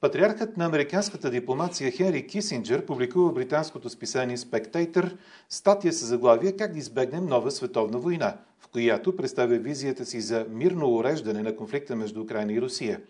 Патриархът 0.00 0.56
на 0.56 0.66
американската 0.66 1.30
дипломация 1.30 1.90
Хенри 1.90 2.26
Кисинджер 2.26 2.86
публикува 2.86 3.30
в 3.30 3.34
британското 3.34 3.90
списание 3.90 4.36
Spectator 4.36 5.16
статия 5.48 5.92
с 5.92 6.06
заглавие 6.06 6.52
«Как 6.52 6.72
да 6.72 6.78
избегнем 6.78 7.26
нова 7.26 7.50
световна 7.50 7.98
война», 7.98 8.36
в 8.60 8.68
която 8.68 9.16
представя 9.16 9.58
визията 9.58 10.04
си 10.04 10.20
за 10.20 10.46
мирно 10.50 10.94
уреждане 10.94 11.42
на 11.42 11.56
конфликта 11.56 11.96
между 11.96 12.20
Украина 12.20 12.52
и 12.52 12.60
Русия. 12.60 13.00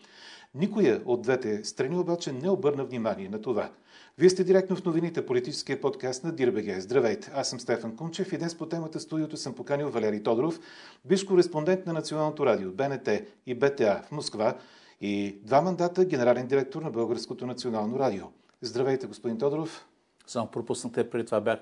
Никоя 0.55 1.03
от 1.05 1.23
двете 1.23 1.65
страни 1.65 1.99
обаче 1.99 2.33
не 2.33 2.51
обърна 2.51 2.85
внимание 2.85 3.29
на 3.29 3.43
това. 3.43 3.71
Вие 4.19 4.31
сте 4.31 4.45
директно 4.45 4.77
в 4.77 4.85
новините, 4.85 5.27
политическия 5.27 5.81
подкаст 5.81 6.25
на 6.25 6.33
Дирбеге. 6.33 6.81
Здравейте, 6.81 7.31
аз 7.35 7.51
съм 7.51 7.61
Стефан 7.61 7.97
Кунчев 7.97 8.33
и 8.33 8.39
днес 8.39 8.55
по 8.55 8.67
темата 8.67 9.01
студиото 9.01 9.37
съм 9.37 9.55
поканил 9.55 9.89
Валерий 9.91 10.23
Тодоров, 10.23 10.61
биш 11.05 11.25
кореспондент 11.25 11.87
на 11.87 11.93
Националното 11.93 12.47
радио, 12.47 12.71
БНТ 12.71 13.09
и 13.47 13.55
БТА 13.55 14.03
в 14.09 14.13
Москва 14.13 14.55
и 15.01 15.39
два 15.43 15.61
мандата 15.61 16.05
генерален 16.05 16.47
директор 16.47 16.83
на 16.83 16.91
Българското 16.91 17.47
национално 17.47 17.99
радио. 17.99 18.25
Здравейте, 18.63 19.07
господин 19.07 19.39
Тодоров. 19.39 19.87
Само 20.27 20.47
пропуснате, 20.47 21.11
преди 21.11 21.27
това 21.27 21.41
бях 21.41 21.59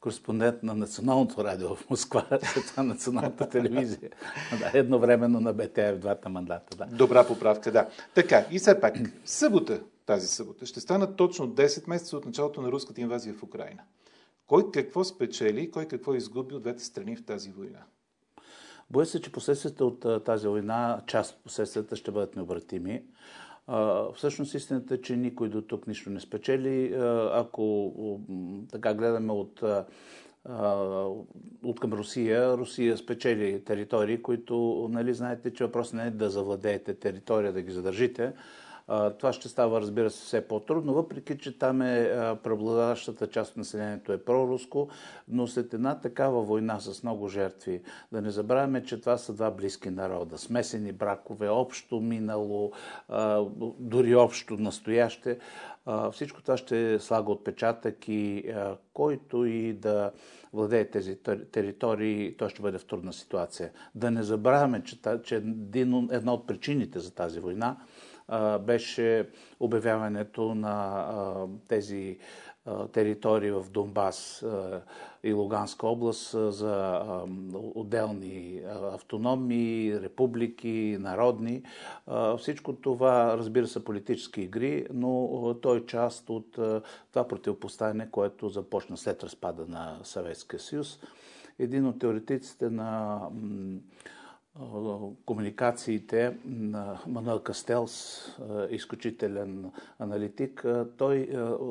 кореспондент 0.00 0.62
на 0.62 0.74
Националното 0.74 1.44
радио 1.44 1.74
в 1.74 1.90
Москва, 1.90 2.26
след 2.42 2.66
това 2.66 2.82
Националната 2.82 3.48
телевизия. 3.48 4.10
Да, 4.58 4.78
едновременно 4.78 5.40
на 5.40 5.52
БТА 5.52 5.94
в 5.94 5.98
двата 5.98 6.28
мандата. 6.28 6.76
Да. 6.76 6.96
Добра 6.96 7.26
поправка, 7.26 7.72
да. 7.72 7.88
Така, 8.14 8.46
и 8.50 8.58
все 8.58 8.80
пак, 8.80 8.94
събота, 9.24 9.80
тази 10.06 10.26
събота, 10.26 10.66
ще 10.66 10.80
станат 10.80 11.16
точно 11.16 11.48
10 11.48 11.88
месеца 11.88 12.16
от 12.16 12.26
началото 12.26 12.62
на 12.62 12.72
руската 12.72 13.00
инвазия 13.00 13.34
в 13.34 13.42
Украина. 13.42 13.82
Кой 14.46 14.70
какво 14.70 15.04
спечели, 15.04 15.70
кой 15.70 15.86
какво 15.86 16.14
изгуби 16.14 16.54
от 16.54 16.62
двете 16.62 16.84
страни 16.84 17.16
в 17.16 17.24
тази 17.24 17.50
война? 17.50 17.80
Боя 18.90 19.06
се, 19.06 19.20
че 19.20 19.32
последствията 19.32 19.84
от 19.84 20.24
тази 20.24 20.48
война, 20.48 21.02
част 21.06 21.36
от 21.36 21.42
последствията 21.42 21.96
ще 21.96 22.10
бъдат 22.10 22.36
необратими. 22.36 23.02
Всъщност 24.14 24.54
истината 24.54 24.94
е, 24.94 25.00
че 25.00 25.16
никой 25.16 25.48
до 25.48 25.62
тук 25.62 25.86
нищо 25.86 26.10
не 26.10 26.20
спечели. 26.20 26.94
Ако 27.32 27.92
така 28.72 28.94
гледаме 28.94 29.32
от 29.32 29.62
от 31.62 31.80
към 31.80 31.92
Русия. 31.92 32.56
Русия 32.56 32.96
спечели 32.96 33.64
територии, 33.64 34.22
които, 34.22 34.88
нали, 34.90 35.14
знаете, 35.14 35.52
че 35.52 35.64
въпрос 35.64 35.92
не 35.92 36.06
е 36.06 36.10
да 36.10 36.30
завладеете 36.30 36.94
територия, 36.94 37.52
да 37.52 37.62
ги 37.62 37.72
задържите, 37.72 38.32
това 39.18 39.32
ще 39.32 39.48
става, 39.48 39.80
разбира 39.80 40.10
се, 40.10 40.24
все 40.24 40.48
по-трудно, 40.48 40.94
въпреки 40.94 41.38
че 41.38 41.58
там 41.58 41.82
е 41.82 42.10
преобладаващата 42.42 43.26
част 43.26 43.50
от 43.50 43.56
населението 43.56 44.12
е 44.12 44.24
проруско, 44.24 44.88
но 45.28 45.46
след 45.46 45.74
една 45.74 46.00
такава 46.00 46.42
война 46.42 46.80
с 46.80 47.02
много 47.02 47.28
жертви, 47.28 47.82
да 48.12 48.22
не 48.22 48.30
забравяме, 48.30 48.84
че 48.84 49.00
това 49.00 49.16
са 49.18 49.32
два 49.32 49.50
близки 49.50 49.90
народа, 49.90 50.38
смесени 50.38 50.92
бракове, 50.92 51.48
общо 51.48 52.00
минало, 52.00 52.72
дори 53.78 54.14
общо 54.14 54.56
настояще, 54.56 55.38
всичко 56.12 56.42
това 56.42 56.56
ще 56.56 56.98
слага 56.98 57.32
отпечатък 57.32 58.08
и 58.08 58.54
който 58.92 59.44
и 59.44 59.72
да 59.72 60.12
владее 60.52 60.90
тези 60.90 61.16
територии, 61.52 62.36
той 62.36 62.48
ще 62.48 62.62
бъде 62.62 62.78
в 62.78 62.84
трудна 62.86 63.12
ситуация. 63.12 63.70
Да 63.94 64.10
не 64.10 64.22
забравяме, 64.22 64.82
че, 65.22 65.36
една 66.10 66.32
от 66.32 66.46
причините 66.46 66.98
за 66.98 67.14
тази 67.14 67.40
война 67.40 67.76
беше 68.60 69.28
обявяването 69.60 70.54
на 70.54 71.46
тези 71.68 72.18
територии 72.92 73.50
в 73.50 73.64
Донбас 73.70 74.44
и 75.22 75.32
Луганска 75.32 75.86
област 75.86 76.30
за 76.52 77.02
отделни 77.74 78.62
автономии, 78.92 80.00
републики, 80.00 80.96
народни. 81.00 81.62
Всичко 82.38 82.72
това, 82.72 83.36
разбира 83.38 83.66
се, 83.66 83.84
политически 83.84 84.40
игри, 84.40 84.86
но 84.92 85.54
той 85.62 85.78
е 85.78 85.86
част 85.86 86.30
от 86.30 86.50
това 87.10 87.28
противопоставяне, 87.28 88.10
което 88.10 88.48
започна 88.48 88.96
след 88.96 89.24
разпада 89.24 89.66
на 89.68 89.98
Съветския 90.02 90.60
съюз. 90.60 90.98
Един 91.58 91.86
от 91.86 91.98
теоретиците 91.98 92.70
на 92.70 93.20
комуникациите 95.26 96.36
на 96.44 97.00
Мануел 97.06 97.40
Кастелс, 97.40 98.26
изключителен 98.70 99.70
аналитик, 99.98 100.64
той 100.96 101.28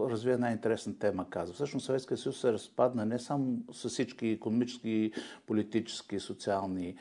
развива 0.09 0.33
една 0.33 0.51
интересна 0.51 0.99
тема. 0.99 1.29
Казва, 1.29 1.53
всъщност 1.53 1.85
Съветския 1.85 2.17
съюз 2.17 2.39
се 2.39 2.53
разпадна 2.53 3.05
не 3.05 3.19
само 3.19 3.57
с 3.71 3.89
всички 3.89 4.27
економически, 4.27 5.11
политически, 5.47 6.19
социални 6.19 6.95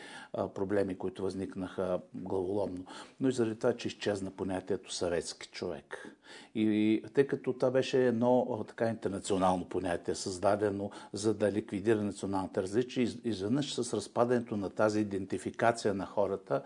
проблеми, 0.54 0.98
които 0.98 1.22
възникнаха 1.22 2.00
главоломно, 2.15 2.84
но 3.21 3.28
и 3.28 3.32
заради 3.32 3.59
това, 3.59 3.76
че 3.76 3.88
изчезна 3.88 4.31
понятието 4.31 4.94
съветски 4.94 5.48
човек. 5.48 6.16
И 6.54 7.03
тъй 7.15 7.26
като 7.26 7.53
това 7.53 7.70
беше 7.70 8.06
едно 8.06 8.65
така 8.69 8.88
интернационално 8.88 9.65
понятие, 9.65 10.15
създадено 10.15 10.91
за 11.12 11.34
да 11.34 11.53
ликвидира 11.53 12.03
националните 12.03 12.62
различия, 12.62 13.09
изведнъж 13.25 13.75
с 13.75 13.94
разпадането 13.94 14.56
на 14.56 14.71
тази 14.71 15.00
идентификация 15.00 15.94
на 15.94 16.06
хората, 16.06 16.62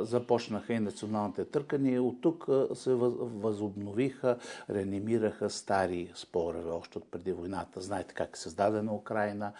започнаха 0.00 0.72
и 0.72 0.78
националните 0.78 1.44
търкания. 1.44 2.02
От 2.02 2.20
тук 2.20 2.46
се 2.74 2.94
възобновиха, 2.94 4.38
реанимираха 4.70 5.50
стари 5.50 6.12
спорове 6.14 6.70
още 6.70 6.98
от 6.98 7.10
преди 7.10 7.32
войната. 7.32 7.80
Знаете 7.80 8.14
как 8.14 8.36
е 8.36 8.38
създадена 8.38 8.94
Украина, 8.94 9.52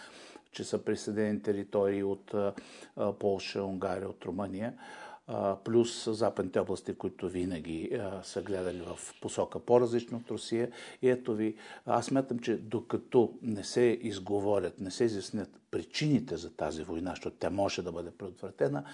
че 0.52 0.64
са 0.64 0.84
присъдени 0.84 1.42
територии 1.42 2.02
от 2.02 2.34
Полша, 3.18 3.64
Унгария, 3.64 4.08
от 4.08 4.24
Румъния 4.24 4.74
плюс 5.64 6.08
западните 6.10 6.58
области, 6.58 6.94
които 6.94 7.28
винаги 7.28 8.00
са 8.22 8.42
гледали 8.42 8.80
в 8.80 8.98
посока 9.20 9.58
по-различно 9.58 10.18
от 10.18 10.30
Русия. 10.30 10.70
И 11.02 11.10
ето 11.10 11.34
ви, 11.34 11.54
аз 11.86 12.06
смятам, 12.06 12.38
че 12.38 12.56
докато 12.56 13.32
не 13.42 13.64
се 13.64 13.98
изговорят, 14.02 14.80
не 14.80 14.90
се 14.90 15.04
изяснят 15.04 15.50
причините 15.70 16.36
за 16.36 16.50
тази 16.50 16.82
война, 16.82 17.10
защото 17.10 17.36
тя 17.40 17.50
може 17.50 17.82
да 17.82 17.92
бъде 17.92 18.10
предотвратена, 18.10 18.84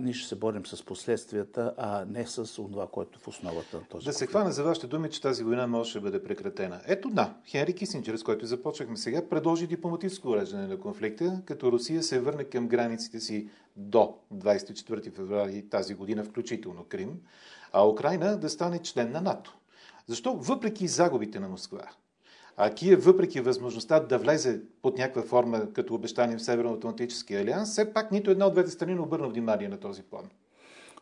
ние 0.00 0.12
ще 0.12 0.28
се 0.28 0.36
борим 0.36 0.66
с 0.66 0.84
последствията, 0.84 1.74
а 1.76 2.04
не 2.04 2.26
с 2.26 2.54
това, 2.54 2.86
което 2.86 3.18
е 3.18 3.22
в 3.22 3.28
основата 3.28 3.76
на 3.76 3.82
този 3.82 4.04
Да 4.04 4.12
се 4.12 4.26
хвана 4.26 4.52
за 4.52 4.64
вашите 4.64 4.86
думи, 4.86 5.10
че 5.10 5.20
тази 5.20 5.44
война 5.44 5.66
може 5.66 5.92
да 5.92 6.00
бъде 6.00 6.22
прекратена. 6.22 6.80
Ето 6.86 7.10
да, 7.10 7.34
Хенри 7.46 7.74
Кисинджер, 7.74 8.16
с 8.16 8.22
който 8.22 8.46
започнахме 8.46 8.96
сега, 8.96 9.28
предложи 9.28 9.66
дипломатическо 9.66 10.28
уреждане 10.28 10.66
на 10.66 10.80
конфликта, 10.80 11.42
като 11.44 11.72
Русия 11.72 12.02
се 12.02 12.20
върне 12.20 12.44
към 12.44 12.68
границите 12.68 13.20
си 13.20 13.48
до 13.76 14.14
24 14.34 15.12
февруари 15.12 15.68
тази 15.78 15.94
година, 15.94 16.24
включително 16.24 16.84
Крим, 16.84 17.20
а 17.72 17.88
Украина 17.88 18.36
да 18.36 18.50
стане 18.50 18.78
член 18.78 19.12
на 19.12 19.20
НАТО. 19.20 19.56
Защо, 20.06 20.34
въпреки 20.34 20.88
загубите 20.88 21.40
на 21.40 21.48
Москва, 21.48 21.82
а 22.56 22.70
Киев, 22.74 23.04
въпреки 23.04 23.40
възможността 23.40 24.00
да 24.00 24.18
влезе 24.18 24.60
под 24.82 24.98
някаква 24.98 25.22
форма 25.22 25.72
като 25.72 25.94
обещание 25.94 26.36
в 26.36 26.42
Северно-Атлантическия 26.42 27.40
алианс, 27.40 27.70
все 27.70 27.92
пак 27.92 28.12
нито 28.12 28.30
една 28.30 28.46
от 28.46 28.52
двете 28.52 28.70
страни 28.70 28.94
не 28.94 29.00
обърна 29.00 29.28
внимание 29.28 29.68
на 29.68 29.80
този 29.80 30.02
план. 30.02 30.30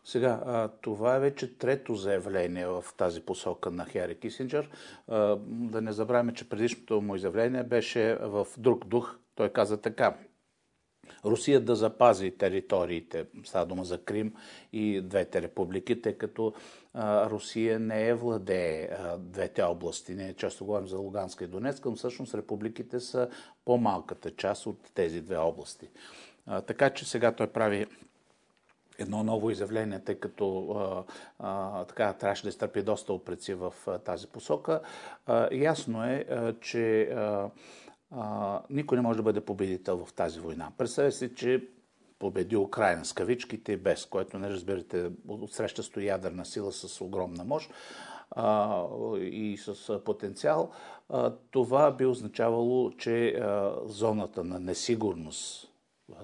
Сега, 0.03 0.69
това 0.81 1.15
е 1.15 1.19
вече 1.19 1.57
трето 1.57 1.95
заявление 1.95 2.67
в 2.67 2.85
тази 2.97 3.21
посока 3.21 3.71
на 3.71 3.85
Хери 3.85 4.19
Кисинджер. 4.19 4.69
Да 5.47 5.81
не 5.81 5.91
забравяме, 5.91 6.33
че 6.33 6.49
предишното 6.49 7.01
му 7.01 7.15
изявление 7.15 7.63
беше 7.63 8.17
в 8.21 8.47
друг 8.57 8.85
дух. 8.85 9.17
Той 9.35 9.49
каза 9.49 9.77
така. 9.77 10.17
Русия 11.25 11.61
да 11.61 11.75
запази 11.75 12.31
териториите, 12.31 13.25
става 13.43 13.65
дума 13.65 13.83
за 13.83 13.97
Крим 14.03 14.33
и 14.73 15.01
двете 15.01 15.41
републики, 15.41 16.01
тъй 16.01 16.17
като 16.17 16.53
Русия 17.25 17.79
не 17.79 18.07
е 18.07 18.13
владее 18.13 18.89
двете 19.17 19.61
области. 19.63 20.15
Не 20.15 20.33
често 20.33 20.65
говорим 20.65 20.87
за 20.87 20.97
Луганска 20.97 21.43
и 21.43 21.47
Донецка, 21.47 21.89
но 21.89 21.95
всъщност 21.95 22.35
републиките 22.35 22.99
са 22.99 23.29
по-малката 23.65 24.31
част 24.31 24.65
от 24.65 24.79
тези 24.93 25.21
две 25.21 25.37
области. 25.37 25.87
Така 26.67 26.89
че 26.89 27.09
сега 27.09 27.31
той 27.31 27.47
прави 27.47 27.85
едно 28.99 29.23
ново 29.23 29.49
изявление, 29.49 29.99
тъй 29.99 30.15
като 30.15 30.71
а, 30.71 31.03
а, 31.39 31.85
така 31.85 32.13
трябваше 32.13 32.43
да 32.43 32.49
изтърпи 32.49 32.81
доста 32.81 33.13
опреци 33.13 33.53
в 33.53 33.73
а, 33.87 33.97
тази 33.97 34.27
посока. 34.27 34.81
А, 35.25 35.49
ясно 35.51 36.03
е, 36.03 36.25
а, 36.29 36.53
че 36.61 37.01
а, 37.01 37.49
а, 38.11 38.61
никой 38.69 38.97
не 38.97 39.01
може 39.01 39.17
да 39.17 39.23
бъде 39.23 39.41
победител 39.41 40.05
в 40.05 40.13
тази 40.13 40.39
война. 40.39 40.71
Представете 40.77 41.15
си, 41.15 41.35
че 41.35 41.67
победи 42.19 42.55
Украина 42.55 43.05
с 43.05 43.13
кавичките 43.13 43.77
без, 43.77 44.05
което 44.05 44.39
не 44.39 44.49
разбирате, 44.49 45.11
отсреща 45.27 45.83
стои 45.83 46.05
ядерна 46.05 46.45
сила 46.45 46.71
с 46.71 47.01
огромна 47.01 47.43
мощ 47.43 47.71
а, 48.31 48.83
и 49.19 49.57
с 49.57 49.99
потенциал, 50.03 50.71
а, 51.09 51.33
това 51.51 51.91
би 51.91 52.05
означавало, 52.05 52.91
че 52.97 53.29
а, 53.29 53.75
зоната 53.85 54.43
на 54.43 54.59
несигурност 54.59 55.66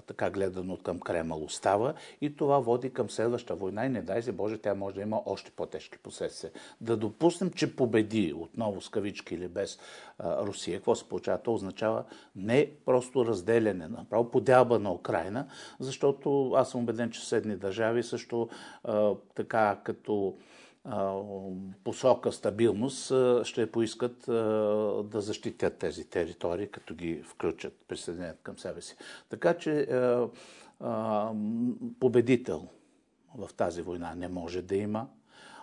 така 0.06 0.30
гледано 0.30 0.76
към 0.76 1.00
Кремъл 1.00 1.44
остава 1.44 1.94
и 2.20 2.36
това 2.36 2.58
води 2.58 2.90
към 2.90 3.10
следваща 3.10 3.54
война 3.54 3.86
и 3.86 3.88
не 3.88 4.02
дай 4.02 4.22
се 4.22 4.32
Боже, 4.32 4.58
тя 4.58 4.74
може 4.74 4.94
да 4.94 5.02
има 5.02 5.22
още 5.26 5.50
по-тежки 5.50 5.98
последствия. 5.98 6.52
Да 6.80 6.96
допуснем, 6.96 7.50
че 7.50 7.76
победи 7.76 8.34
отново 8.36 8.80
с 8.80 8.88
кавички 8.88 9.34
или 9.34 9.48
без 9.48 9.78
а, 10.18 10.46
Русия, 10.46 10.78
какво 10.78 10.94
се 10.94 11.08
получава? 11.08 11.38
То 11.38 11.54
означава 11.54 12.04
не 12.36 12.70
просто 12.84 13.26
разделяне, 13.26 13.88
направо 13.88 14.30
подялба 14.30 14.78
на 14.78 14.92
Украина, 14.92 15.46
защото 15.80 16.52
аз 16.52 16.70
съм 16.70 16.80
убеден, 16.80 17.10
че 17.10 17.20
съседни 17.20 17.56
държави 17.56 18.02
също 18.02 18.48
а, 18.84 19.14
така 19.34 19.80
като 19.84 20.36
посока 21.84 22.32
стабилност, 22.32 23.12
ще 23.44 23.72
поискат 23.72 24.24
да 24.26 25.20
защитят 25.20 25.78
тези 25.78 26.04
територии, 26.04 26.68
като 26.68 26.94
ги 26.94 27.22
включат, 27.22 27.84
присъединят 27.88 28.38
към 28.42 28.58
себе 28.58 28.80
си. 28.80 28.96
Така 29.28 29.54
че 29.54 29.88
победител 32.00 32.68
в 33.34 33.54
тази 33.56 33.82
война 33.82 34.14
не 34.14 34.28
може 34.28 34.62
да 34.62 34.76
има. 34.76 35.06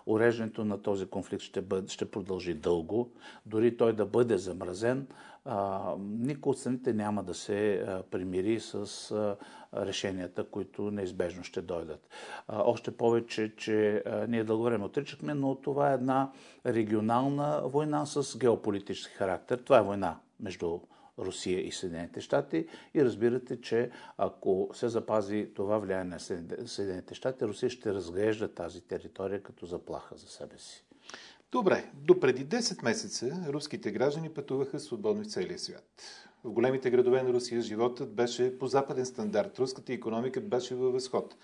Уреждането 0.06 0.65
на 0.65 0.81
този 0.81 1.06
конфликт 1.06 1.44
ще, 1.44 1.62
бъде, 1.62 1.88
ще 1.88 2.12
продължи 2.12 2.53
дълго. 2.53 3.12
Дори 3.45 3.77
той 3.77 3.94
да 3.94 4.06
бъде 4.06 4.38
замразен, 4.38 5.07
никой 6.00 6.50
от 6.51 6.59
страните 6.59 6.94
няма 6.94 7.24
да 7.24 7.33
се 7.33 7.86
примири 8.12 8.59
с 8.59 9.38
решенията, 9.74 10.44
които 10.44 10.92
неизбежно 10.92 11.44
ще 11.44 11.62
дойдат. 11.62 12.09
Още 12.50 12.92
повече, 12.98 13.56
че 13.57 14.03
ние 14.27 14.44
дълго 14.44 14.63
време 14.63 14.86
отричахме, 14.86 15.33
но 15.33 15.56
това 15.56 15.92
е 15.92 15.94
една 15.94 16.31
регионална 16.65 17.62
война 17.65 18.06
с 18.06 18.38
геополитически 18.38 19.13
характер. 19.13 19.57
Това 19.57 19.77
е 19.77 19.83
война 19.83 20.18
между 20.39 20.80
Русия 21.21 21.68
и 21.68 21.71
Съединените 21.71 22.21
щати. 22.21 22.68
И 22.94 23.06
разбирате, 23.06 23.62
че 23.62 23.91
ако 24.18 24.69
се 24.73 24.89
запази 24.89 25.50
това 25.56 25.77
влияние 25.77 26.18
на 26.18 26.19
Съединените 26.68 27.15
щати, 27.15 27.45
Русия 27.45 27.69
ще 27.69 27.94
разглежда 27.94 28.53
тази 28.53 28.81
територия 28.81 29.44
като 29.44 29.65
заплаха 29.65 30.15
за 30.18 30.27
себе 30.27 30.57
си. 30.57 30.85
Добре, 31.51 31.91
до 31.94 32.19
преди 32.19 32.45
10 32.45 32.83
месеца 32.83 33.45
руските 33.47 33.91
граждани 33.91 34.29
пътуваха 34.29 34.79
свободно 34.79 35.23
в 35.23 35.27
целия 35.27 35.59
свят. 35.59 36.01
В 36.44 36.51
големите 36.51 36.89
градове 36.89 37.24
на 37.24 37.33
Русия 37.33 37.62
животът 37.62 38.13
беше 38.13 38.59
по 38.59 38.67
западен 38.67 39.06
стандарт. 39.06 39.59
Руската 39.59 39.94
економика 39.94 40.41
беше 40.41 40.75
във 40.75 40.94
възход. 40.94 41.35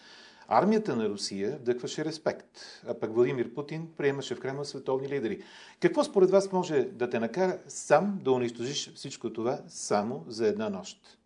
Армията 0.48 0.96
на 0.96 1.10
Русия 1.10 1.58
вдъхваше 1.58 2.06
респект, 2.06 2.48
а 2.88 2.94
пък 2.94 3.14
Владимир 3.14 3.54
Путин 3.54 3.88
приемаше 3.98 4.36
в 4.36 4.40
Кремъл 4.40 4.66
световни 4.66 5.10
лидери. 5.10 5.42
Какво 5.80 6.04
според 6.04 6.32
вас 6.32 6.52
може 6.52 6.84
да 6.84 7.10
те 7.10 7.20
накара 7.20 7.58
сам 7.68 8.20
да 8.24 8.32
унищожиш 8.32 8.94
всичко 8.96 9.34
това 9.34 9.60
само 9.68 10.26
за 10.28 10.48
една 10.48 10.70
нощ? 10.70 11.18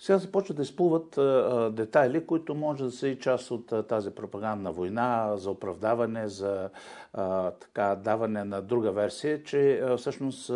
Сега 0.00 0.18
започват 0.18 0.56
да 0.56 0.62
изплуват 0.62 1.18
детайли, 1.74 2.26
които 2.26 2.54
може 2.54 2.84
да 2.84 2.90
са 2.90 3.08
и 3.08 3.18
част 3.18 3.50
от 3.50 3.72
а, 3.72 3.82
тази 3.82 4.10
пропагандна 4.10 4.72
война 4.72 5.32
за 5.36 5.50
оправдаване, 5.50 6.28
за 6.28 6.70
а, 7.12 7.50
така, 7.50 7.94
даване 7.94 8.44
на 8.44 8.62
друга 8.62 8.92
версия, 8.92 9.44
че 9.44 9.82
всъщност 9.98 10.50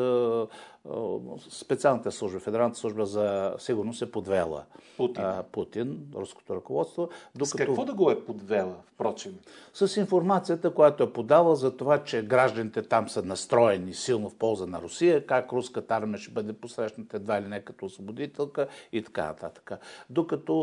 специалната 1.50 2.12
служба, 2.12 2.40
Федералната 2.40 2.78
служба 2.78 3.06
за 3.06 3.54
сигурност 3.58 4.02
е 4.02 4.10
подвела 4.10 4.64
Путин, 4.96 5.24
а, 5.24 5.42
Путин 5.52 5.98
руското 6.14 6.56
ръководство. 6.56 7.08
Докато... 7.34 7.46
С 7.46 7.52
какво 7.52 7.84
да 7.84 7.94
го 7.94 8.10
е 8.10 8.24
подвела, 8.24 8.74
впрочем? 8.86 9.34
С 9.74 9.96
информацията, 9.96 10.74
която 10.74 11.02
е 11.02 11.12
подала 11.12 11.56
за 11.56 11.76
това, 11.76 12.04
че 12.04 12.22
гражданите 12.22 12.82
там 12.82 13.08
са 13.08 13.22
настроени 13.22 13.94
силно 13.94 14.30
в 14.30 14.34
полза 14.34 14.66
на 14.66 14.82
Русия, 14.82 15.26
как 15.26 15.52
руската 15.52 15.94
армия 15.94 16.18
ще 16.18 16.32
бъде 16.32 16.52
посрещната 16.52 17.16
едва 17.16 17.38
или 17.38 17.48
не 17.48 17.60
като 17.60 17.86
освободителка 17.86 18.66
и 18.92 19.02
така 19.02 19.24
нататък. 19.24 19.72
Докато 20.10 20.62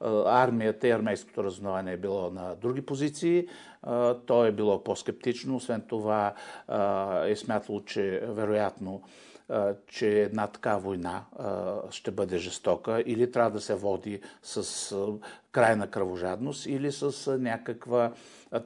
а, 0.00 0.06
а, 0.06 0.42
армията 0.44 0.88
и 0.88 0.90
армейското 0.90 1.44
разузнаване 1.44 1.92
е 1.92 1.96
било 1.96 2.30
на 2.30 2.54
други 2.54 2.86
позиции, 2.86 3.48
то 4.26 4.44
е 4.44 4.52
било 4.52 4.84
по-скептично. 4.84 5.56
Освен 5.56 5.82
това 5.88 6.34
е 7.26 7.36
смятало, 7.36 7.84
че 7.84 8.22
вероятно 8.26 9.02
че 9.86 10.22
една 10.22 10.46
така 10.46 10.76
война 10.76 11.24
ще 11.90 12.10
бъде 12.10 12.38
жестока 12.38 13.02
или 13.06 13.32
трябва 13.32 13.50
да 13.50 13.60
се 13.60 13.74
води 13.74 14.20
с 14.42 14.94
крайна 15.52 15.90
кръвожадност 15.90 16.66
или 16.66 16.92
с 16.92 17.38
някаква 17.38 18.12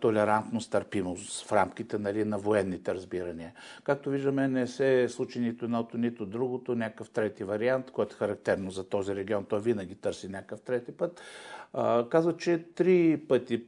толерантност, 0.00 0.70
търпимост 0.70 1.46
в 1.46 1.52
рамките 1.52 1.98
нали, 1.98 2.24
на 2.24 2.38
военните 2.38 2.94
разбирания. 2.94 3.52
Както 3.84 4.10
виждаме, 4.10 4.48
не 4.48 4.66
се 4.66 5.08
случи 5.08 5.40
нито 5.40 5.64
едното, 5.64 5.98
нито 5.98 6.26
другото, 6.26 6.74
някакъв 6.74 7.10
трети 7.10 7.44
вариант, 7.44 7.90
който 7.90 8.14
е 8.14 8.18
характерно 8.18 8.70
за 8.70 8.88
този 8.88 9.14
регион. 9.14 9.44
Той 9.44 9.60
винаги 9.60 9.94
търси 9.94 10.28
някакъв 10.28 10.60
трети 10.60 10.92
път. 10.92 11.20
Казва, 12.08 12.36
че 12.36 12.64
три 12.74 13.20
пъти 13.28 13.64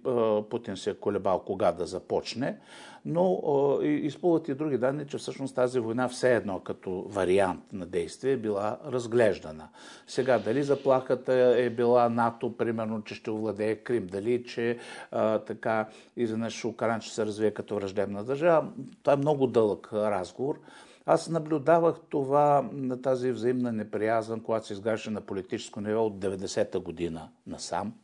Путин 0.50 0.76
се 0.76 0.90
е 0.90 0.94
колебал 0.94 1.38
кога 1.38 1.72
да 1.72 1.86
започне, 1.86 2.58
но 3.04 3.40
изплуват 3.82 4.48
и 4.48 4.54
други 4.54 4.78
данни, 4.78 5.06
че 5.06 5.18
всъщност 5.18 5.54
тази 5.54 5.80
война 5.80 6.08
все 6.08 6.34
едно 6.36 6.60
като 6.60 7.04
вариант 7.08 7.72
на 7.72 7.86
действие 7.86 8.32
е 8.32 8.36
била 8.36 8.78
разглеждана. 8.86 9.68
Сега 10.06 10.38
дали 10.38 10.62
заплахата 10.62 11.32
е 11.58 11.70
била 11.70 12.08
НАТО, 12.08 12.56
примерно, 12.56 13.02
че 13.02 13.14
ще 13.14 13.30
овладее 13.30 13.76
Крим, 13.76 14.06
дали, 14.06 14.44
че 14.44 14.78
а, 15.10 15.38
така 15.38 15.88
изведнъж 16.16 16.64
Украина 16.64 17.00
ще 17.00 17.14
се 17.14 17.26
развие 17.26 17.50
като 17.50 17.74
враждебна 17.74 18.24
държава, 18.24 18.68
това 19.02 19.12
е 19.12 19.16
много 19.16 19.46
дълъг 19.46 19.88
разговор. 19.92 20.58
Аз 21.06 21.28
наблюдавах 21.28 21.96
това 22.08 22.68
на 22.72 23.02
тази 23.02 23.32
взаимна 23.32 23.72
неприязан, 23.72 24.40
когато 24.40 24.66
се 24.66 24.72
изграждаше 24.72 25.10
на 25.10 25.20
политическо 25.20 25.80
ниво 25.80 26.06
от 26.06 26.14
90-та 26.14 26.78
година 26.78 27.28
насам. 27.46 27.94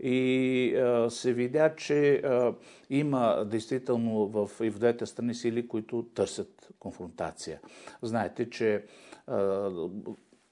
И 0.00 0.76
а, 0.76 1.10
се 1.10 1.32
видя, 1.32 1.74
че 1.76 2.14
а, 2.14 2.54
има 2.90 3.44
действително 3.46 4.26
в, 4.26 4.50
и 4.62 4.70
в 4.70 4.78
двете 4.78 5.06
страни 5.06 5.34
сили, 5.34 5.68
които 5.68 6.06
търсят 6.14 6.68
конфронтация. 6.78 7.60
Знаете, 8.02 8.50
че 8.50 8.84
а, 9.26 9.70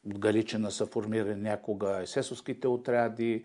от 0.07 0.19
Галичина 0.19 0.71
са 0.71 0.87
формирани 0.87 1.43
някога 1.43 2.01
есесовските 2.03 2.69
отряди, 2.69 3.45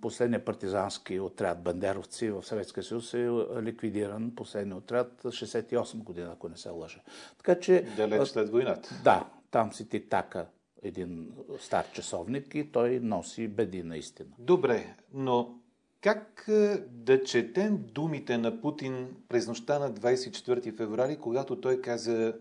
последният 0.00 0.44
партизански 0.44 1.20
отряд 1.20 1.62
бандеровци 1.62 2.30
в 2.30 2.42
Съветския 2.42 2.82
съюз 2.82 3.14
е 3.14 3.28
ликвидиран, 3.62 4.32
последният 4.36 4.82
отряд 4.82 5.22
68 5.22 6.02
година, 6.02 6.30
ако 6.32 6.48
не 6.48 6.56
се 6.56 6.70
лъжа. 6.70 7.00
Така 7.38 7.60
че... 7.60 7.86
Далеч 7.96 8.28
след 8.28 8.50
войната. 8.50 9.00
Да, 9.04 9.26
там 9.50 9.72
си 9.72 9.88
ти 9.88 10.08
така 10.08 10.46
един 10.82 11.32
стар 11.58 11.92
часовник 11.92 12.54
и 12.54 12.72
той 12.72 13.00
носи 13.00 13.48
беди 13.48 13.82
наистина. 13.82 14.28
Добре, 14.38 14.96
но 15.14 15.58
как 16.00 16.44
да 16.90 17.22
четем 17.24 17.84
думите 17.92 18.38
на 18.38 18.60
Путин 18.60 19.16
през 19.28 19.48
нощта 19.48 19.78
на 19.78 19.92
24 19.92 20.76
феврари, 20.76 21.16
когато 21.16 21.60
той 21.60 21.80
каза 21.80 22.34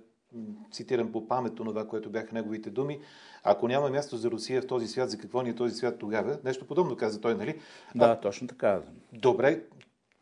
цитирам 0.71 1.12
по 1.12 1.27
памет 1.27 1.56
това, 1.56 1.88
което 1.88 2.09
бяха 2.09 2.33
неговите 2.33 2.69
думи, 2.69 3.00
ако 3.44 3.68
няма 3.68 3.89
място 3.89 4.18
за 4.18 4.31
Русия 4.31 4.62
в 4.62 4.68
този 4.68 4.88
свят, 4.88 5.09
за 5.09 5.18
какво 5.18 5.41
ни 5.41 5.50
е 5.50 5.56
този 5.56 5.75
свят 5.75 6.00
тогава? 6.00 6.38
Нещо 6.44 6.65
подобно 6.65 6.95
каза 6.95 7.21
той, 7.21 7.35
нали? 7.35 7.59
Да, 7.95 8.06
а, 8.06 8.19
точно 8.19 8.47
така. 8.47 8.81
Добре, 9.13 9.62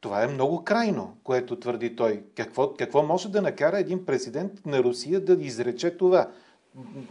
това 0.01 0.23
е 0.23 0.27
много 0.27 0.63
крайно, 0.63 1.17
което 1.23 1.55
твърди 1.55 1.95
той. 1.95 2.23
Какво, 2.35 2.73
какво 2.73 3.03
може 3.03 3.29
да 3.29 3.41
накара 3.41 3.80
един 3.80 4.06
президент 4.06 4.65
на 4.65 4.83
Русия 4.83 5.25
да 5.25 5.33
изрече 5.33 5.97
това? 5.97 6.31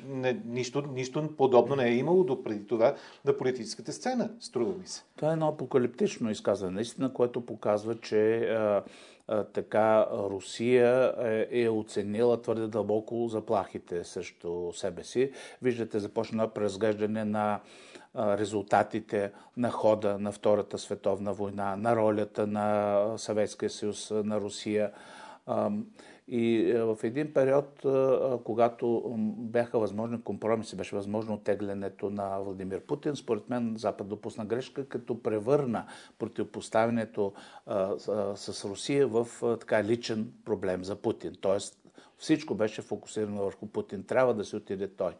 Не, 0.08 0.40
нищо, 0.44 0.82
нищо 0.94 1.36
подобно 1.36 1.76
не 1.76 1.88
е 1.88 1.96
имало 1.96 2.24
до 2.24 2.42
преди 2.42 2.66
това 2.66 2.94
на 3.24 3.36
политическата 3.36 3.92
сцена, 3.92 4.30
струва 4.40 4.72
ми 4.78 4.86
се. 4.86 5.02
Това 5.16 5.30
е 5.30 5.32
едно 5.32 5.48
апокалиптично 5.48 6.30
изказване, 6.30 6.74
наистина, 6.74 7.12
което 7.12 7.46
показва, 7.46 8.00
че 8.00 8.38
а, 8.40 8.82
така 9.52 10.06
Русия 10.12 11.14
е, 11.50 11.62
е 11.62 11.68
оценила 11.68 12.42
твърде 12.42 12.66
дълбоко 12.66 13.28
заплахите 13.28 14.04
срещу 14.04 14.72
себе 14.72 15.04
си. 15.04 15.32
Виждате, 15.62 15.98
започна 15.98 16.48
преразглеждане 16.48 17.24
на 17.24 17.60
резултатите 18.16 19.32
на 19.56 19.70
хода 19.70 20.18
на 20.18 20.32
Втората 20.32 20.78
световна 20.78 21.32
война, 21.32 21.76
на 21.76 21.96
ролята 21.96 22.46
на 22.46 23.04
Съветския 23.16 23.70
съюз, 23.70 24.10
на 24.10 24.40
Русия. 24.40 24.90
И 26.32 26.70
е, 26.70 26.82
в 26.82 26.98
един 27.02 27.32
период, 27.32 27.84
е, 27.84 27.88
когато 28.44 29.02
бяха 29.38 29.78
възможни 29.78 30.22
компромиси, 30.22 30.76
беше 30.76 30.96
възможно 30.96 31.34
оттеглянето 31.34 32.10
на 32.10 32.38
Владимир 32.38 32.80
Путин, 32.80 33.16
според 33.16 33.50
мен 33.50 33.74
Запад 33.76 34.08
допусна 34.08 34.44
грешка, 34.44 34.88
като 34.88 35.22
превърна 35.22 35.86
противопоставянето 36.18 37.32
е, 37.68 37.72
с 38.34 38.64
Русия 38.64 39.06
в 39.06 39.26
така 39.60 39.84
личен 39.84 40.32
проблем 40.44 40.84
за 40.84 40.96
Путин. 40.96 41.32
Тоест, 41.40 41.76
всичко 42.18 42.54
беше 42.54 42.82
фокусирано 42.82 43.44
върху 43.44 43.66
Путин. 43.66 44.04
Трябва 44.04 44.34
да 44.34 44.44
се 44.44 44.56
отиде 44.56 44.88
той. 44.88 45.12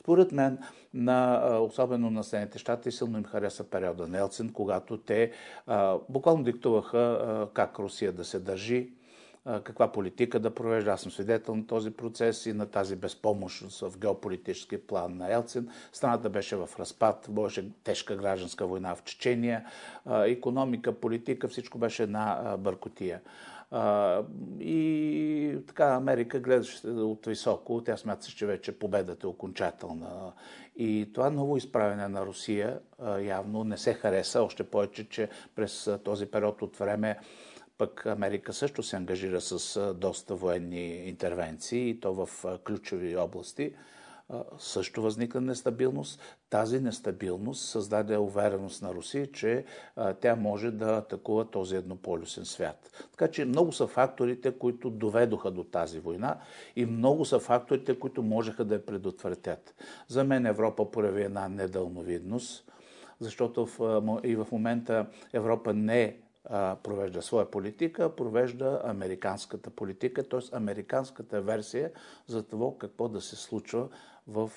Според 0.00 0.32
мен, 0.32 0.58
на, 0.94 1.42
особено 1.60 2.10
на 2.10 2.24
Съединените 2.24 2.58
щати, 2.58 2.92
силно 2.92 3.18
им 3.18 3.24
хареса 3.24 3.70
периода 3.70 4.08
на 4.08 4.18
Елцин, 4.18 4.52
когато 4.52 4.98
те 4.98 5.32
буквално 6.08 6.44
диктуваха 6.44 7.48
как 7.54 7.78
Русия 7.78 8.12
да 8.12 8.24
се 8.24 8.38
държи, 8.38 8.95
каква 9.46 9.92
политика 9.92 10.40
да 10.40 10.54
провежда. 10.54 10.90
Аз 10.90 11.00
съм 11.00 11.12
свидетел 11.12 11.56
на 11.56 11.66
този 11.66 11.90
процес 11.90 12.46
и 12.46 12.52
на 12.52 12.66
тази 12.66 12.96
безпомощност 12.96 13.80
в 13.80 13.98
геополитически 13.98 14.78
план 14.78 15.16
на 15.16 15.32
Елцин. 15.32 15.68
Страната 15.92 16.30
беше 16.30 16.56
в 16.56 16.70
разпад, 16.78 17.26
беше 17.30 17.70
тежка 17.84 18.16
гражданска 18.16 18.66
война 18.66 18.94
в 18.94 19.04
Чечения, 19.04 19.64
економика, 20.10 20.92
политика, 20.92 21.48
всичко 21.48 21.78
беше 21.78 22.02
една 22.02 22.56
бъркотия. 22.58 23.20
И 24.60 25.58
така 25.66 25.84
Америка 25.86 26.40
гледаше 26.40 26.88
от 26.88 27.26
високо, 27.26 27.82
тя 27.84 27.96
смята, 27.96 28.26
че 28.26 28.46
вече 28.46 28.78
победата 28.78 29.26
е 29.26 29.30
окончателна. 29.30 30.32
И 30.76 31.10
това 31.14 31.30
ново 31.30 31.56
изправене 31.56 32.08
на 32.08 32.26
Русия 32.26 32.80
явно 33.20 33.64
не 33.64 33.76
се 33.76 33.94
хареса, 33.94 34.42
още 34.42 34.64
повече, 34.64 35.08
че 35.08 35.28
през 35.54 35.90
този 36.04 36.26
период 36.26 36.62
от 36.62 36.76
време 36.76 37.18
Пък 37.78 38.06
Америка 38.06 38.52
също 38.52 38.82
се 38.82 38.96
ангажира 38.96 39.40
с 39.40 39.94
доста 39.94 40.34
военни 40.34 41.08
интервенции 41.08 41.88
и 41.88 42.00
то 42.00 42.14
в 42.14 42.44
ключови 42.64 43.16
области 43.16 43.74
също 44.58 45.02
възникна 45.02 45.40
нестабилност. 45.40 46.20
Тази 46.50 46.80
нестабилност 46.80 47.68
създаде 47.68 48.16
увереност 48.16 48.82
на 48.82 48.94
Русия, 48.94 49.32
че 49.32 49.64
тя 50.20 50.36
може 50.36 50.70
да 50.70 50.96
атакува 50.96 51.50
този 51.50 51.76
еднополюсен 51.76 52.44
свят. 52.44 53.06
Така 53.10 53.30
че 53.30 53.44
много 53.44 53.72
са 53.72 53.86
факторите, 53.86 54.58
които 54.58 54.90
доведоха 54.90 55.50
до 55.50 55.64
тази 55.64 56.00
война 56.00 56.38
и 56.76 56.86
много 56.86 57.24
са 57.24 57.38
факторите, 57.38 57.98
които 57.98 58.22
можеха 58.22 58.64
да 58.64 58.74
я 58.74 58.86
предотвратят. 58.86 59.74
За 60.08 60.24
мен 60.24 60.46
Европа 60.46 60.90
прояви 60.90 61.22
една 61.22 61.48
недълновидност, 61.48 62.72
защото 63.20 63.68
и 64.24 64.36
в 64.36 64.46
момента 64.52 65.06
Европа 65.32 65.74
не 65.74 66.16
провежда 66.82 67.22
своя 67.22 67.50
политика, 67.50 68.16
провежда 68.16 68.80
американската 68.84 69.70
политика, 69.70 70.28
т.е. 70.28 70.56
американската 70.56 71.40
версия 71.40 71.90
за 72.26 72.42
това 72.42 72.70
какво 72.78 73.08
да 73.08 73.20
се 73.20 73.36
случва 73.36 73.88
в 74.28 74.50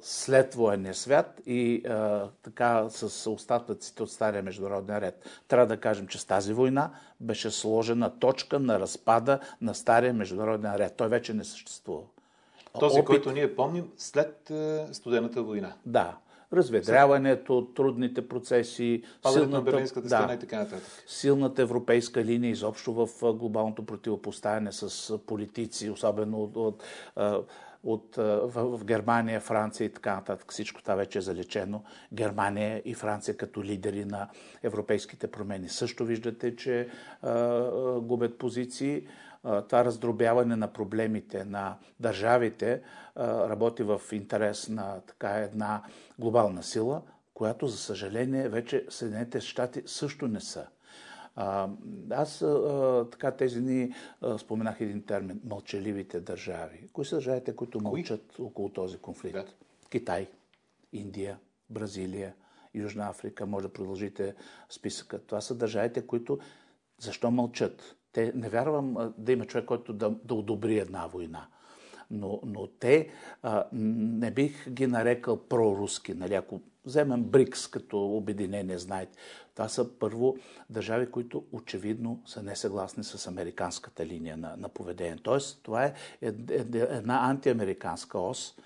след 0.00 0.54
военния 0.54 0.94
свят 0.94 1.40
и 1.46 1.82
а, 1.86 2.28
така 2.42 2.86
с 2.88 3.30
остатъците 3.30 4.02
от 4.02 4.10
стария 4.10 4.42
международен 4.42 4.98
ред. 4.98 5.40
Трябва 5.48 5.66
да 5.66 5.76
кажем, 5.76 6.06
че 6.06 6.18
с 6.18 6.24
тази 6.24 6.52
война 6.52 6.90
беше 7.20 7.50
сложена 7.50 8.18
точка 8.18 8.58
на 8.58 8.80
разпада 8.80 9.40
на 9.60 9.74
стария 9.74 10.14
международен 10.14 10.74
ред. 10.74 10.94
Той 10.96 11.08
вече 11.08 11.34
не 11.34 11.44
съществува. 11.44 12.02
Този, 12.80 12.94
Опит... 12.94 13.06
който 13.06 13.32
ние 13.32 13.56
помним 13.56 13.90
след 13.96 14.52
студената 14.92 15.42
война. 15.42 15.72
Да. 15.86 16.16
Разведряването, 16.52 17.68
трудните 17.74 18.28
процеси, 18.28 19.02
силната, 19.32 20.00
да, 20.00 20.30
и 20.34 20.38
така 20.38 20.58
нататък. 20.58 20.82
силната 21.06 21.62
европейска 21.62 22.24
линия 22.24 22.50
изобщо 22.50 22.92
в 22.92 23.08
глобалното 23.32 23.86
противопоставяне 23.86 24.72
с 24.72 25.18
политици, 25.18 25.90
особено 25.90 26.42
от, 26.42 26.56
от 26.56 26.82
от, 27.86 28.16
в, 28.16 28.78
в 28.78 28.84
Германия, 28.84 29.40
Франция 29.40 29.84
и 29.84 29.92
така 29.92 30.14
нататък. 30.14 30.52
Всичко 30.52 30.82
това 30.82 30.94
вече 30.94 31.18
е 31.18 31.22
залечено. 31.22 31.82
Германия 32.12 32.82
и 32.84 32.94
Франция 32.94 33.36
като 33.36 33.64
лидери 33.64 34.04
на 34.04 34.28
европейските 34.62 35.26
промени 35.26 35.68
също 35.68 36.04
виждате, 36.04 36.56
че 36.56 36.88
а, 37.22 37.30
а, 37.30 38.00
губят 38.00 38.38
позиции. 38.38 39.06
Това 39.68 39.84
раздробяване 39.84 40.56
на 40.56 40.72
проблемите 40.72 41.44
на 41.44 41.78
държавите 42.00 42.82
работи 43.18 43.82
в 43.82 44.00
интерес 44.12 44.68
на 44.68 45.00
така 45.00 45.28
една 45.28 45.82
глобална 46.18 46.62
сила, 46.62 47.02
която, 47.34 47.66
за 47.66 47.78
съжаление, 47.78 48.48
вече 48.48 48.86
Съединените 48.88 49.40
щати 49.40 49.82
също 49.86 50.28
не 50.28 50.40
са. 50.40 50.66
Аз 52.10 52.42
а, 52.42 53.06
така 53.12 53.30
тези 53.30 53.60
дни 53.60 53.94
а, 54.20 54.38
споменах 54.38 54.80
един 54.80 55.02
термин 55.02 55.40
мълчаливите 55.44 56.20
държави. 56.20 56.88
Кои 56.92 57.04
са 57.04 57.16
държавите, 57.16 57.56
които 57.56 57.80
мълчат 57.80 58.32
Кои? 58.36 58.44
около 58.46 58.68
този 58.68 58.98
конфликт? 58.98 59.34
Да. 59.34 59.46
Китай, 59.90 60.28
Индия, 60.92 61.38
Бразилия, 61.70 62.34
Южна 62.74 63.08
Африка, 63.08 63.46
може 63.46 63.66
да 63.66 63.72
продължите 63.72 64.34
списъка. 64.70 65.18
Това 65.18 65.40
са 65.40 65.54
държавите, 65.54 66.06
които 66.06 66.38
защо 66.98 67.30
мълчат? 67.30 67.96
Те 68.16 68.32
не 68.34 68.48
вярвам 68.48 69.14
да 69.18 69.32
има 69.32 69.44
човек, 69.44 69.64
който 69.64 69.92
да, 69.92 70.10
да 70.24 70.34
одобри 70.34 70.78
една 70.78 71.06
война. 71.06 71.46
Но, 72.10 72.40
но 72.44 72.66
те 72.66 73.08
а, 73.42 73.64
не 73.72 74.30
бих 74.30 74.70
ги 74.70 74.86
нарекал 74.86 75.36
проруски. 75.36 76.14
Нали? 76.14 76.34
Ако 76.34 76.60
вземем 76.84 77.22
БРИКС 77.22 77.68
като 77.68 78.16
обединение, 78.16 78.78
знаете, 78.78 79.18
това 79.54 79.68
са 79.68 79.98
първо 79.98 80.36
държави, 80.70 81.10
които 81.10 81.44
очевидно 81.52 82.22
са 82.26 82.42
несъгласни 82.42 83.04
с 83.04 83.26
американската 83.26 84.06
линия 84.06 84.36
на, 84.36 84.56
на 84.56 84.68
поведение. 84.68 85.18
Тоест, 85.22 85.60
това 85.62 85.84
е 85.84 85.94
една 86.22 87.30
антиамериканска 87.30 88.18
ос. 88.18 88.56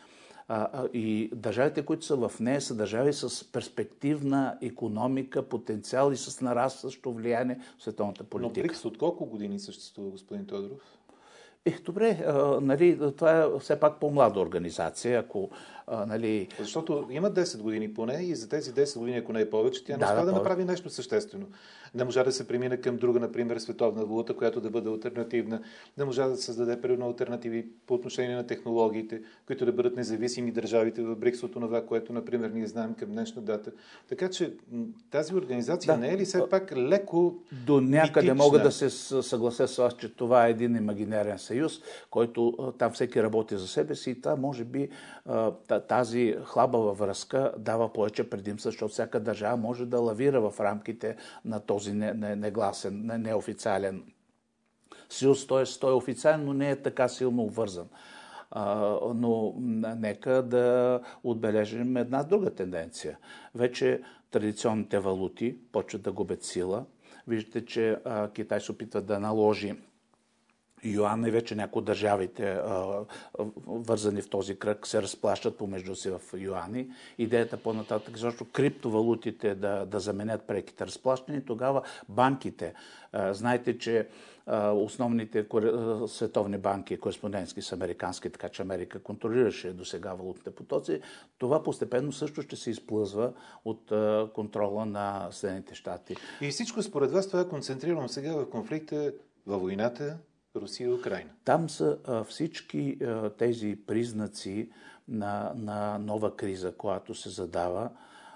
И 0.92 1.30
държавите, 1.34 1.84
които 1.84 2.04
са 2.04 2.16
в 2.16 2.40
нея, 2.40 2.60
са 2.60 2.74
държави 2.74 3.12
с 3.12 3.52
перспективна 3.52 4.58
економика, 4.62 5.42
потенциал 5.42 6.12
и 6.12 6.16
с 6.16 6.40
нарастващо 6.40 7.12
влияние 7.12 7.60
в 7.78 7.82
световната 7.82 8.24
политика. 8.24 8.60
Но 8.60 8.68
БРИКС 8.68 8.84
от 8.84 8.98
колко 8.98 9.26
години 9.26 9.58
съществува, 9.58 10.10
господин 10.10 10.46
Тодоров? 10.46 11.00
Е, 11.64 11.70
добре, 11.84 12.24
а, 12.26 12.60
нали, 12.60 12.98
това 13.16 13.42
е 13.42 13.58
все 13.60 13.80
пак 13.80 14.00
по-млада 14.00 14.40
организация. 14.40 15.20
Ако 15.20 15.50
а, 15.86 16.06
нали... 16.06 16.48
Защото 16.58 17.06
има 17.10 17.30
10 17.30 17.62
години 17.62 17.94
поне 17.94 18.22
и 18.22 18.34
за 18.34 18.48
тези 18.48 18.72
10 18.72 18.98
години, 18.98 19.16
ако 19.16 19.32
не 19.32 19.40
е 19.40 19.50
повече, 19.50 19.84
тя 19.84 19.92
не 19.92 19.98
да, 19.98 20.04
успя 20.04 20.16
да, 20.16 20.24
да 20.24 20.32
направи 20.32 20.64
нещо 20.64 20.90
съществено. 20.90 21.46
Не 21.94 22.04
можа 22.04 22.24
да 22.24 22.32
се 22.32 22.48
премине 22.48 22.76
към 22.76 22.96
друга, 22.96 23.20
например, 23.20 23.58
световна 23.58 24.04
валута, 24.04 24.36
която 24.36 24.60
да 24.60 24.70
бъде 24.70 24.90
альтернативна. 24.90 25.62
Не 25.98 26.04
можа 26.04 26.28
да 26.28 26.36
създаде 26.36 26.80
примерно 26.80 27.06
альтернативи 27.06 27.66
по 27.86 27.94
отношение 27.94 28.36
на 28.36 28.46
технологиите, 28.46 29.22
които 29.46 29.66
да 29.66 29.72
бъдат 29.72 29.96
независими 29.96 30.52
държавите 30.52 31.02
в 31.02 31.16
БРИКС 31.16 31.42
от 31.42 31.52
това, 31.52 31.86
което, 31.86 32.12
например, 32.12 32.50
ние 32.50 32.66
знаем 32.66 32.94
към 32.94 33.10
днешна 33.10 33.42
дата. 33.42 33.70
Така 34.08 34.30
че 34.30 34.52
тази 35.10 35.34
организация 35.34 35.94
да. 35.94 36.00
не 36.00 36.12
е 36.12 36.18
ли 36.18 36.24
все 36.24 36.48
пак 36.50 36.72
леко 36.76 37.36
До 37.66 37.80
някъде 37.80 38.26
митична? 38.26 38.44
мога 38.44 38.58
да 38.58 38.72
се 38.72 38.90
съглася 39.22 39.68
с 39.68 39.76
вас, 39.76 39.96
че 39.96 40.08
това 40.08 40.46
е 40.46 40.50
един 40.50 40.76
имагинерен 40.76 41.38
съюз, 41.38 41.80
който 42.10 42.74
там 42.78 42.92
всеки 42.92 43.22
работи 43.22 43.56
за 43.56 43.68
себе 43.68 43.94
си 43.94 44.10
и 44.10 44.20
това 44.20 44.36
може 44.36 44.64
би 44.64 44.88
тази 45.88 46.36
хлабава 46.44 46.92
връзка 46.92 47.52
дава 47.58 47.92
повече 47.92 48.30
предимства, 48.30 48.70
защото 48.70 48.92
всяка 48.92 49.20
държава 49.20 49.56
може 49.56 49.86
да 49.86 50.00
лавира 50.00 50.50
в 50.50 50.60
рамките 50.60 51.16
на 51.44 51.60
този 51.60 51.92
негласен, 51.92 53.10
неофициален 53.18 54.02
съюз. 55.08 55.46
Т.е. 55.46 55.64
той 55.80 55.92
е 55.92 55.94
официален, 55.94 56.44
но 56.44 56.52
не 56.52 56.70
е 56.70 56.76
така 56.76 57.08
силно 57.08 57.42
обвързан. 57.42 57.88
но 59.14 59.54
нека 59.96 60.42
да 60.42 61.00
отбележим 61.24 61.96
една 61.96 62.22
друга 62.22 62.54
тенденция. 62.54 63.18
Вече 63.54 64.02
традиционните 64.30 64.98
валути 64.98 65.58
почват 65.72 66.02
да 66.02 66.12
губят 66.12 66.44
сила. 66.44 66.84
Виждате, 67.28 67.64
че 67.64 67.98
Китай 68.34 68.60
се 68.60 68.72
опитва 68.72 69.00
да 69.00 69.20
наложи 69.20 69.74
Йоан 70.84 71.26
и 71.26 71.30
вече 71.30 71.54
някои 71.54 71.80
от 71.80 71.84
държавите, 71.84 72.60
вързани 73.66 74.22
в 74.22 74.30
този 74.30 74.58
кръг, 74.58 74.86
се 74.86 75.02
разплащат 75.02 75.58
помежду 75.58 75.94
си 75.96 76.10
в 76.10 76.20
юани. 76.38 76.90
Идеята 77.18 77.56
по-нататък, 77.56 78.16
защото 78.16 78.52
криптовалутите 78.52 79.54
да, 79.54 79.86
да 79.86 80.00
заменят 80.00 80.46
преките 80.46 80.86
разплащания, 80.86 81.44
тогава 81.44 81.82
банките. 82.08 82.74
Знаете, 83.30 83.78
че 83.78 84.08
основните 84.74 85.46
световни 86.06 86.58
банки, 86.58 87.00
кореспондентски 87.00 87.62
са 87.62 87.74
американски, 87.74 88.30
така 88.30 88.48
че 88.48 88.62
Америка 88.62 89.02
контролираше 89.02 89.72
до 89.72 89.84
сега 89.84 90.14
валутните 90.14 90.50
потоци. 90.50 91.00
Това 91.38 91.62
постепенно 91.62 92.12
също 92.12 92.42
ще 92.42 92.56
се 92.56 92.70
изплъзва 92.70 93.32
от 93.64 93.92
контрола 94.34 94.86
на 94.86 95.28
Съединените 95.30 95.74
щати. 95.74 96.16
И 96.40 96.50
всичко 96.50 96.82
според 96.82 97.10
вас 97.10 97.28
това 97.28 97.40
е 97.40 97.48
концентрирано 97.48 98.08
сега 98.08 98.34
в 98.34 98.50
конфликта, 98.50 99.12
във 99.46 99.60
войната, 99.60 100.18
Русия 100.56 100.88
и 100.88 100.92
Украина. 100.92 101.30
Там 101.44 101.70
са 101.70 101.98
а, 102.04 102.24
всички 102.24 102.98
а, 103.02 103.30
тези 103.30 103.78
признаци 103.86 104.70
на, 105.08 105.52
на 105.56 105.98
нова 105.98 106.36
криза, 106.36 106.72
която 106.72 107.14
се 107.14 107.28
задава. 107.28 107.90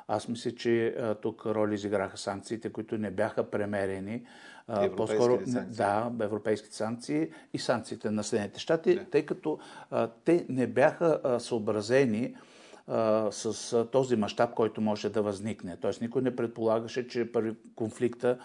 Аз 0.08 0.28
мисля, 0.28 0.50
че 0.54 0.86
а, 0.86 1.14
тук 1.14 1.46
роли 1.46 1.74
изиграха 1.74 2.16
санкциите, 2.16 2.72
които 2.72 2.98
не 2.98 3.10
бяха 3.10 3.50
премерени. 3.50 4.26
А, 4.68 4.96
по-скоро, 4.96 5.40
санкции. 5.46 5.76
да, 5.76 6.12
европейските 6.20 6.76
санкции 6.76 7.28
и 7.52 7.58
санкциите 7.58 8.10
на 8.10 8.24
Съединените 8.24 8.60
щати, 8.60 8.94
да. 8.94 9.04
тъй 9.04 9.26
като 9.26 9.58
а, 9.90 10.08
те 10.24 10.46
не 10.48 10.66
бяха 10.66 11.20
а, 11.24 11.40
съобразени 11.40 12.36
а, 12.86 13.28
с 13.32 13.72
а, 13.72 13.90
този 13.90 14.16
мащаб, 14.16 14.54
който 14.54 14.80
може 14.80 15.08
да 15.08 15.22
възникне. 15.22 15.76
Тоест 15.76 16.00
никой 16.00 16.22
не 16.22 16.36
предполагаше, 16.36 17.08
че 17.08 17.32
първи 17.32 17.54
конфликта 17.76 18.38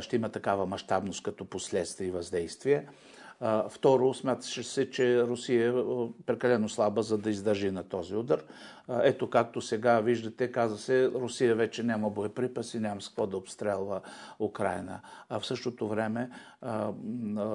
ще 0.00 0.16
има 0.16 0.28
такава 0.28 0.66
мащабност 0.66 1.22
като 1.22 1.44
последствие 1.44 2.06
и 2.06 2.10
въздействие. 2.10 2.86
Второ, 3.68 4.14
смяташе 4.14 4.62
се, 4.62 4.90
че 4.90 5.22
Русия 5.22 5.68
е 5.68 5.72
прекалено 6.26 6.68
слаба, 6.68 7.02
за 7.02 7.18
да 7.18 7.30
издържи 7.30 7.70
на 7.70 7.82
този 7.82 8.14
удар. 8.14 8.44
Ето 9.02 9.30
както 9.30 9.60
сега 9.60 10.00
виждате, 10.00 10.52
каза 10.52 10.78
се, 10.78 11.10
Русия 11.14 11.54
вече 11.54 11.82
няма 11.82 12.10
боеприпаси, 12.10 12.78
няма 12.78 13.00
с 13.00 13.08
какво 13.08 13.26
да 13.26 13.36
обстрелва 13.36 14.00
Украина. 14.40 15.00
А 15.28 15.40
в 15.40 15.46
същото 15.46 15.88
време 15.88 16.30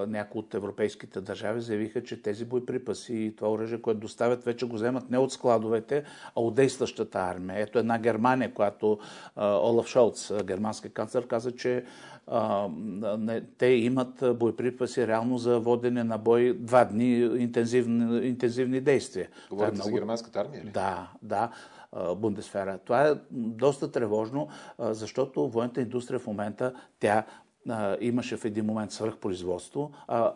някои 0.08 0.40
от 0.40 0.54
европейските 0.54 1.22
държави 1.22 1.62
заявиха, 1.62 2.04
че 2.04 2.22
тези 2.22 2.46
боеприпаси 2.46 3.16
и 3.16 3.36
това 3.36 3.52
оръжие, 3.52 3.82
което 3.82 4.00
доставят, 4.00 4.44
вече 4.44 4.66
го 4.66 4.76
вземат 4.76 5.10
не 5.10 5.18
от 5.18 5.34
складовете, 5.34 6.04
а 6.36 6.42
от 6.42 6.56
действащата 6.56 7.20
армия. 7.20 7.60
Ето 7.60 7.80
една 7.80 8.00
Германия, 8.00 8.54
която 8.54 9.00
Олаф 9.38 9.88
Шолц, 9.88 10.32
германски 10.44 10.90
канцлер, 10.90 11.28
каза, 11.28 11.52
че 11.52 11.86
а, 12.28 12.68
не, 13.18 13.42
те 13.42 13.66
имат 13.66 14.24
боеприпаси 14.36 15.08
реално 15.08 15.38
за 15.38 15.60
водене 15.60 16.04
на 16.04 16.18
бой 16.18 16.54
два 16.54 16.86
дни 16.86 17.20
интензивни, 17.20 18.28
интензивни 18.28 18.82
действия. 18.82 19.30
Говорите 19.50 19.72
е 19.72 19.76
много... 19.76 19.90
за 19.90 19.94
германската 19.94 20.40
армия 20.40 20.64
ли? 20.64 20.70
Да, 20.70 21.12
да. 21.22 21.52
Бундесфера. 22.16 22.78
Това 22.78 23.08
е 23.08 23.16
доста 23.32 23.92
тревожно, 23.92 24.48
защото 24.80 25.50
военната 25.50 25.82
индустрия 25.82 26.20
в 26.20 26.28
момента 26.28 26.74
тя 27.00 27.26
имаше 28.00 28.38
в 28.38 28.46
един 28.46 28.66
момент 28.66 28.92
свръхпроизводство, 28.92 29.92
а, 30.08 30.34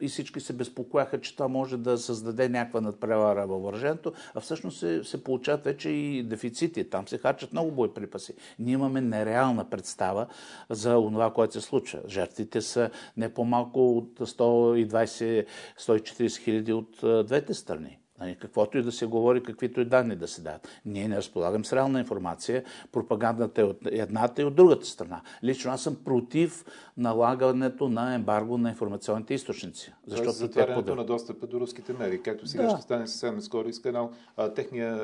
и 0.00 0.08
всички 0.08 0.40
се 0.40 0.52
безпокояха, 0.52 1.20
че 1.20 1.36
това 1.36 1.48
може 1.48 1.76
да 1.76 1.98
създаде 1.98 2.48
някаква 2.48 2.80
надпревара 2.80 3.46
във 3.46 3.62
въоръжението, 3.62 4.12
а 4.34 4.40
всъщност 4.40 4.78
се, 4.78 5.04
се 5.04 5.24
получават 5.24 5.64
вече 5.64 5.90
и 5.90 6.22
дефицити. 6.22 6.90
Там 6.90 7.08
се 7.08 7.18
харчат 7.18 7.52
много 7.52 7.70
боеприпаси. 7.70 8.34
Ние 8.58 8.72
имаме 8.72 9.00
нереална 9.00 9.70
представа 9.70 10.26
за 10.70 10.94
това, 10.94 11.32
което 11.32 11.52
се 11.52 11.60
случва. 11.60 12.00
Жертвите 12.08 12.60
са 12.60 12.90
не 13.16 13.34
по-малко 13.34 13.96
от 13.96 14.18
120-140 14.18 16.36
хиляди 16.36 16.72
от 16.72 17.26
двете 17.26 17.54
страни. 17.54 17.98
Нали, 18.20 18.36
каквото 18.40 18.78
и 18.78 18.82
да 18.82 18.92
се 18.92 19.06
говори, 19.06 19.42
каквито 19.42 19.80
и 19.80 19.84
данни 19.84 20.16
да 20.16 20.28
се 20.28 20.42
дадат. 20.42 20.68
Ние 20.84 21.08
не 21.08 21.16
разполагам 21.16 21.64
с 21.64 21.72
реална 21.72 22.00
информация. 22.00 22.64
Пропагандата 22.92 23.60
е 23.60 23.64
от 23.64 23.78
едната 23.86 24.42
и 24.42 24.44
от 24.44 24.54
другата 24.54 24.86
страна. 24.86 25.20
Лично 25.44 25.72
аз 25.72 25.82
съм 25.82 25.96
против 26.04 26.64
налагането 26.96 27.88
на 27.88 28.14
ембарго 28.14 28.58
на 28.58 28.68
информационните 28.68 29.34
източници. 29.34 29.92
Защото 30.06 30.24
Тоест, 30.24 30.38
затварянето 30.38 30.94
на 30.94 31.04
достъпа 31.04 31.46
до 31.46 31.60
руските 31.60 31.92
медии, 31.92 32.22
както 32.22 32.46
сега 32.46 32.62
да. 32.62 32.70
ще 32.70 32.82
стане 32.82 33.06
съвсем 33.06 33.40
скоро 33.40 33.68
и 33.68 33.72
с 33.72 33.82
канал, 33.82 34.10
а, 34.36 34.54
техния 34.54 35.00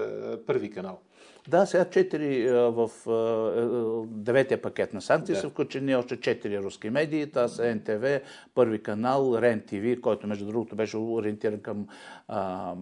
първи 0.47 0.71
канал. 0.71 1.00
Да, 1.49 1.67
сега 1.67 1.85
четири 1.85 2.50
в 2.50 2.91
деветия 4.07 4.62
пакет 4.62 4.95
на 4.95 5.02
санкции 5.02 5.35
да. 5.35 5.41
са 5.41 5.49
включени 5.49 5.97
още 5.97 6.21
четири 6.21 6.59
руски 6.59 6.91
медии. 6.91 7.31
Това 7.31 7.49
са 7.49 7.75
НТВ, 7.75 8.21
Първи 8.55 8.83
канал, 8.83 9.38
РЕН 9.41 9.62
ТВ, 9.67 10.00
който 10.00 10.26
между 10.26 10.47
другото 10.47 10.76
беше 10.76 10.97
ориентиран 10.97 11.61
към 11.61 11.87
а, 12.29 12.75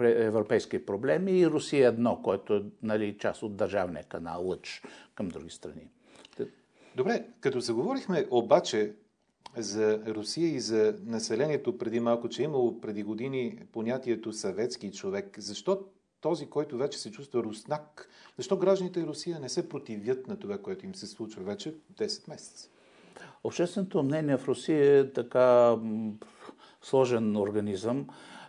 европейски 0.00 0.86
проблеми 0.86 1.32
и 1.32 1.46
Русия 1.46 1.88
едно, 1.88 2.22
който 2.22 2.54
е 2.54 2.62
нали, 2.82 3.18
част 3.18 3.42
от 3.42 3.56
държавния 3.56 4.04
канал 4.04 4.46
Лъч 4.46 4.82
към 5.14 5.28
други 5.28 5.50
страни. 5.50 5.88
Добре, 6.96 7.24
като 7.40 7.60
заговорихме 7.60 8.26
обаче 8.30 8.92
за 9.56 10.00
Русия 10.06 10.48
и 10.48 10.60
за 10.60 10.94
населението 11.06 11.78
преди 11.78 12.00
малко, 12.00 12.28
че 12.28 12.42
е 12.42 12.44
имало 12.44 12.80
преди 12.80 13.02
години 13.02 13.58
понятието 13.72 14.32
съветски 14.32 14.92
човек, 14.92 15.36
защо 15.38 15.80
този, 16.24 16.46
който 16.46 16.78
вече 16.78 16.98
се 16.98 17.10
чувства 17.10 17.42
руснак. 17.42 18.08
Защо 18.36 18.56
гражданите 18.56 19.00
и 19.00 19.06
Русия 19.06 19.40
не 19.40 19.48
се 19.48 19.68
противят 19.68 20.28
на 20.28 20.36
това, 20.36 20.58
което 20.58 20.86
им 20.86 20.94
се 20.94 21.06
случва 21.06 21.42
вече 21.42 21.74
10 21.98 22.28
месеца? 22.28 22.68
Общественото 23.44 24.02
мнение 24.02 24.36
в 24.36 24.48
Русия 24.48 24.98
е 24.98 25.12
така 25.12 25.76
сложен 26.82 27.36
организъм. 27.36 28.06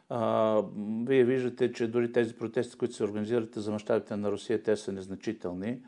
А, 0.10 0.62
вие 1.08 1.24
виждате, 1.24 1.72
че 1.72 1.88
дори 1.88 2.12
тези 2.12 2.34
протести, 2.34 2.78
които 2.78 2.96
се 2.96 3.04
организират 3.04 3.56
за 3.56 3.72
мащабите 3.72 4.16
на 4.16 4.32
Русия, 4.32 4.64
те 4.64 4.78
са 4.78 4.92
незначителни. 4.92 5.80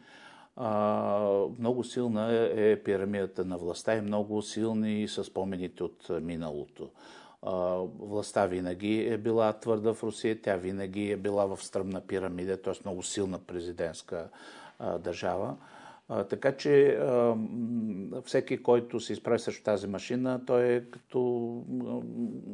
А, 0.55 1.45
много 1.59 1.83
силна 1.83 2.33
е, 2.33 2.71
е 2.71 2.83
пирамидата 2.83 3.45
на 3.45 3.57
властта 3.57 3.95
и 3.97 4.01
много 4.01 4.41
силни 4.41 5.07
са 5.07 5.23
спомените 5.23 5.83
от 5.83 6.09
миналото 6.21 6.89
властта 7.99 8.45
винаги 8.45 9.07
е 9.09 9.17
била 9.17 9.53
твърда 9.53 9.93
в 9.93 10.03
Русия, 10.03 10.41
тя 10.41 10.55
винаги 10.55 11.11
е 11.11 11.17
била 11.17 11.45
в 11.45 11.63
стръмна 11.63 12.01
пирамида, 12.01 12.61
т.е. 12.61 12.73
много 12.85 13.03
силна 13.03 13.39
президентска 13.39 14.29
държава. 14.99 15.57
така 16.29 16.51
че 16.51 16.99
всеки, 18.25 18.63
който 18.63 18.99
се 18.99 19.13
изправи 19.13 19.39
срещу 19.39 19.63
тази 19.63 19.87
машина, 19.87 20.45
той 20.45 20.63
е 20.63 20.81
като 20.81 21.63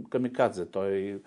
камикадзе. 0.10 0.66
Той 0.66 1.22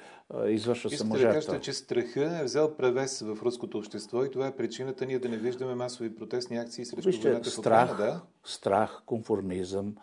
извършва 0.48 0.90
саможертва. 0.90 1.28
да 1.28 1.46
кажете, 1.46 1.60
че 1.60 1.72
страха 1.72 2.38
е 2.40 2.44
взел 2.44 2.76
превес 2.76 3.20
в 3.20 3.38
руското 3.42 3.78
общество 3.78 4.24
и 4.24 4.30
това 4.30 4.46
е 4.46 4.56
причината 4.56 5.06
ние 5.06 5.18
да 5.18 5.28
не 5.28 5.36
виждаме 5.36 5.74
масови 5.74 6.16
протестни 6.16 6.56
акции 6.56 6.84
срещу 6.84 7.08
Вижте, 7.08 7.28
войната 7.28 7.50
страх, 7.50 7.88
в 7.88 7.92
Украина, 7.92 8.12
да? 8.12 8.20
Страх, 8.44 9.02
конформизъм, 9.06 9.96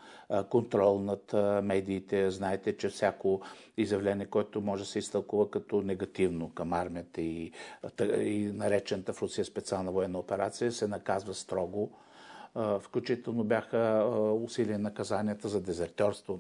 контрол 0.50 1.00
над 1.00 1.34
медиите. 1.64 2.32
Знаете, 2.32 2.78
че 2.78 2.90
всяко 2.90 3.42
изявление, 3.78 4.26
което 4.26 4.62
може 4.62 4.84
да 4.84 4.90
се 4.90 5.00
изтълкува 5.00 5.50
като 5.52 5.82
негативно 5.82 6.50
към 6.50 6.74
армията 6.74 7.22
и, 7.22 7.52
и 8.20 8.52
наречената 8.54 9.14
в 9.14 9.22
Русия 9.22 9.46
специална 9.46 9.92
военна 9.92 10.20
операция, 10.20 10.72
се 10.72 10.88
наказва 10.88 11.34
строго. 11.34 11.92
Включително 12.80 13.44
бяха 13.44 14.10
усилия 14.44 14.80
наказанията 14.80 15.48
за 15.48 15.62
дезертерство 15.62 16.40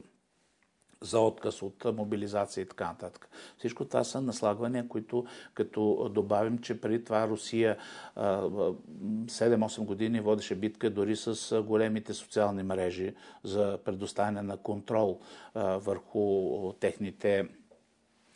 за 1.03 1.19
отказ 1.19 1.61
от 1.61 1.85
мобилизация 1.85 2.61
и 2.61 2.67
така 2.67 2.87
нататък. 2.87 3.29
Всичко 3.57 3.85
това 3.85 4.03
са 4.03 4.21
наслагвания, 4.21 4.87
които 4.87 5.25
като 5.53 6.11
добавим, 6.13 6.57
че 6.59 6.81
преди 6.81 7.03
това 7.03 7.27
Русия 7.27 7.77
7-8 8.17 9.85
години 9.85 10.21
водеше 10.21 10.55
битка 10.55 10.89
дори 10.89 11.15
с 11.15 11.61
големите 11.61 12.13
социални 12.13 12.63
мрежи 12.63 13.15
за 13.43 13.79
предоставяне 13.85 14.41
на 14.41 14.57
контрол 14.57 15.19
върху 15.55 16.73
техните 16.79 17.47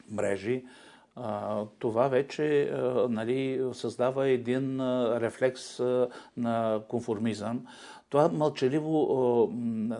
мрежи 0.09 0.65
това 1.79 2.07
вече 2.07 2.73
нали, 3.09 3.69
създава 3.73 4.27
един 4.27 4.79
рефлекс 5.17 5.79
на 6.37 6.81
конформизъм. 6.87 7.65
Това 8.09 8.29
мълчаливо, 8.29 9.51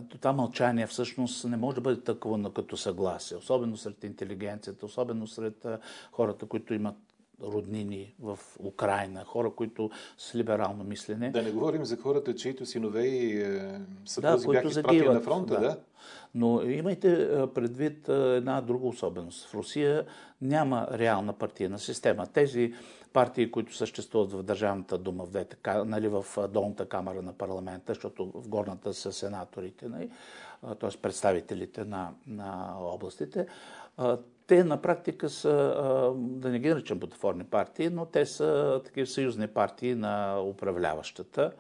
това 0.09 0.33
мълчание 0.33 0.87
всъщност 0.87 1.45
не 1.45 1.57
може 1.57 1.75
да 1.75 1.81
бъде 1.81 2.01
тъквано 2.01 2.51
като 2.51 2.77
съгласие, 2.77 3.37
особено 3.37 3.77
сред 3.77 4.03
интелигенцията, 4.03 4.85
особено 4.85 5.27
сред 5.27 5.65
хората, 6.11 6.45
които 6.45 6.73
имат 6.73 6.95
роднини 7.43 8.15
в 8.19 8.39
Украина, 8.59 9.23
хора, 9.23 9.51
които 9.51 9.89
с 10.17 10.35
либерално 10.35 10.83
мислене. 10.83 11.29
Да 11.29 11.41
не 11.41 11.51
говорим 11.51 11.85
за 11.85 11.97
хората, 11.97 12.35
чието 12.35 12.65
синове 12.65 13.03
и 13.03 13.41
е, 13.41 13.81
съпрузи 14.05 14.45
да, 14.45 14.51
бяха 14.51 14.67
изпратени 14.67 15.07
на 15.07 15.19
фронта, 15.19 15.53
да. 15.53 15.59
да. 15.59 15.77
Но 16.35 16.61
имайте 16.61 17.29
предвид 17.55 18.09
една 18.09 18.61
друга 18.61 18.87
особеност. 18.87 19.47
В 19.47 19.53
Русия 19.53 20.05
няма 20.41 20.87
реална 20.91 21.33
партийна 21.33 21.79
система. 21.79 22.27
Тези 22.27 22.73
партии, 23.13 23.51
които 23.51 23.75
съществуват 23.75 24.31
в 24.31 24.43
Държавната 24.43 24.97
дума, 24.97 25.25
в, 25.25 25.31
ДТК, 25.31 25.67
нали, 25.85 26.07
в 26.07 26.25
долната 26.49 26.89
камера 26.89 27.21
на 27.21 27.33
парламента, 27.33 27.93
защото 27.93 28.31
в 28.35 28.47
горната 28.47 28.93
са 28.93 29.13
сенаторите, 29.13 29.87
нали, 29.87 30.09
т.е. 30.79 30.97
представителите 31.01 31.83
на, 31.83 32.11
на 32.27 32.75
областите, 32.79 33.47
те 34.47 34.63
на 34.63 34.81
практика 34.81 35.29
са, 35.29 35.53
да 36.15 36.49
не 36.49 36.59
ги 36.59 36.69
наричам 36.69 36.99
бутафорни 36.99 37.43
партии, 37.43 37.89
но 37.89 38.05
те 38.05 38.25
са 38.25 38.81
такива 38.85 39.07
съюзни 39.07 39.47
партии 39.47 39.95
на 39.95 40.41
управляващата. 40.41 41.51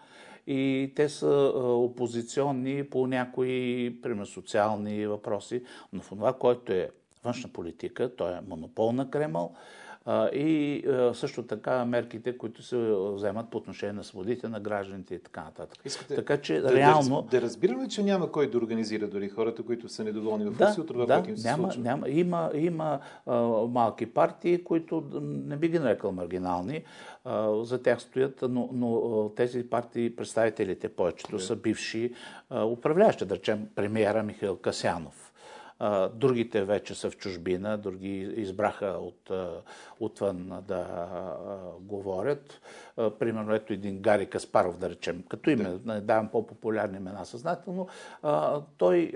И 0.47 0.93
те 0.95 1.09
са 1.09 1.51
опозиционни 1.63 2.89
по 2.89 3.07
някои, 3.07 3.99
примерно, 4.01 4.25
социални 4.25 5.07
въпроси, 5.07 5.63
но 5.93 6.01
в 6.01 6.09
това, 6.09 6.33
което 6.33 6.73
е 6.73 6.89
външна 7.23 7.49
политика, 7.53 8.15
то 8.15 8.29
е 8.29 8.41
монопол 8.47 8.91
на 8.91 9.09
Кремъл, 9.09 9.55
и 10.33 10.83
също 11.13 11.43
така 11.43 11.85
мерките, 11.85 12.37
които 12.37 12.63
се 12.63 12.77
вземат 13.13 13.49
по 13.49 13.57
отношение 13.57 13.93
на 13.93 14.03
свободите 14.03 14.49
на 14.49 14.59
гражданите 14.59 15.15
и 15.15 15.19
така 15.19 15.43
нататък. 15.43 15.79
Искате 15.85 16.15
така 16.15 16.37
че 16.37 16.59
да, 16.59 16.73
реално... 16.73 17.21
Да, 17.21 17.39
да 17.39 17.41
разбираме, 17.41 17.87
че 17.87 18.03
няма 18.03 18.31
кой 18.31 18.49
да 18.49 18.57
организира 18.57 19.07
дори 19.07 19.29
хората, 19.29 19.63
които 19.63 19.89
са 19.89 20.03
недоволни 20.03 20.45
в 20.45 20.61
Русия 20.61 20.81
от 20.81 20.87
това, 20.87 21.05
да, 21.05 21.13
което 21.13 21.29
им 21.29 21.37
се 21.37 21.47
няма, 21.47 21.63
случва? 21.63 21.81
Няма, 21.81 22.09
има, 22.09 22.51
има 22.55 22.99
а, 23.25 23.41
малки 23.67 24.05
партии, 24.05 24.63
които 24.63 25.03
не 25.21 25.57
би 25.57 25.69
ги 25.69 25.79
нарекал 25.79 26.11
маргинални, 26.11 26.83
а, 27.25 27.63
за 27.63 27.81
тях 27.81 28.01
стоят, 28.01 28.43
но, 28.49 28.69
но 28.73 29.31
тези 29.35 29.69
партии, 29.69 30.15
представителите 30.15 30.89
повечето 30.89 31.39
са 31.39 31.55
бивши 31.55 32.13
а, 32.49 32.65
управляващи, 32.65 33.25
да 33.25 33.35
речем 33.35 33.67
премиера 33.75 34.23
Михаил 34.23 34.55
Касянов 34.57 35.26
Другите 36.13 36.63
вече 36.63 36.95
са 36.95 37.09
в 37.09 37.17
чужбина, 37.17 37.77
други 37.77 38.33
избраха 38.35 38.85
от, 38.85 39.31
отвън 39.99 40.63
да 40.67 40.85
говорят. 41.79 42.61
Примерно 42.95 43.55
ето 43.55 43.73
един 43.73 44.01
Гари 44.01 44.25
Каспаров, 44.25 44.77
да 44.77 44.89
речем, 44.89 45.23
като 45.29 45.49
име, 45.49 45.63
да. 45.63 46.01
давам 46.01 46.29
по-популярни 46.29 46.97
имена 46.97 47.25
съзнателно. 47.25 47.87
Той 48.77 49.11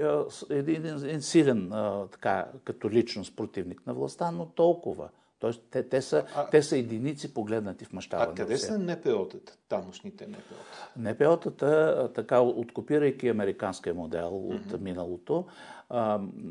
е 0.50 0.56
един, 0.56 0.86
един 0.86 1.22
силен 1.22 1.74
така, 2.12 2.48
като 2.64 2.90
личност 2.90 3.36
противник 3.36 3.88
на 3.88 3.94
властта, 3.94 4.32
но 4.32 4.46
толкова. 4.46 5.10
Тоест, 5.42 5.62
те, 5.72 5.90
те, 5.90 6.02
са, 6.02 6.26
а, 6.36 6.50
те 6.50 6.64
са 6.64 6.78
единици 6.78 7.34
погледнати 7.34 7.86
в 7.86 7.94
мащаба. 7.94 8.28
А 8.30 8.36
къде 8.36 8.58
са 8.58 8.80
НПО-тата, 8.80 9.52
тамошните 9.70 10.28
НПО-та? 10.28 11.00
НПО-тата, 11.00 12.14
така, 12.14 12.40
откопирайки 12.40 13.30
американския 13.30 13.94
модел 13.94 14.32
mm-hmm. 14.32 14.74
от 14.74 14.82
миналото, 14.82 15.46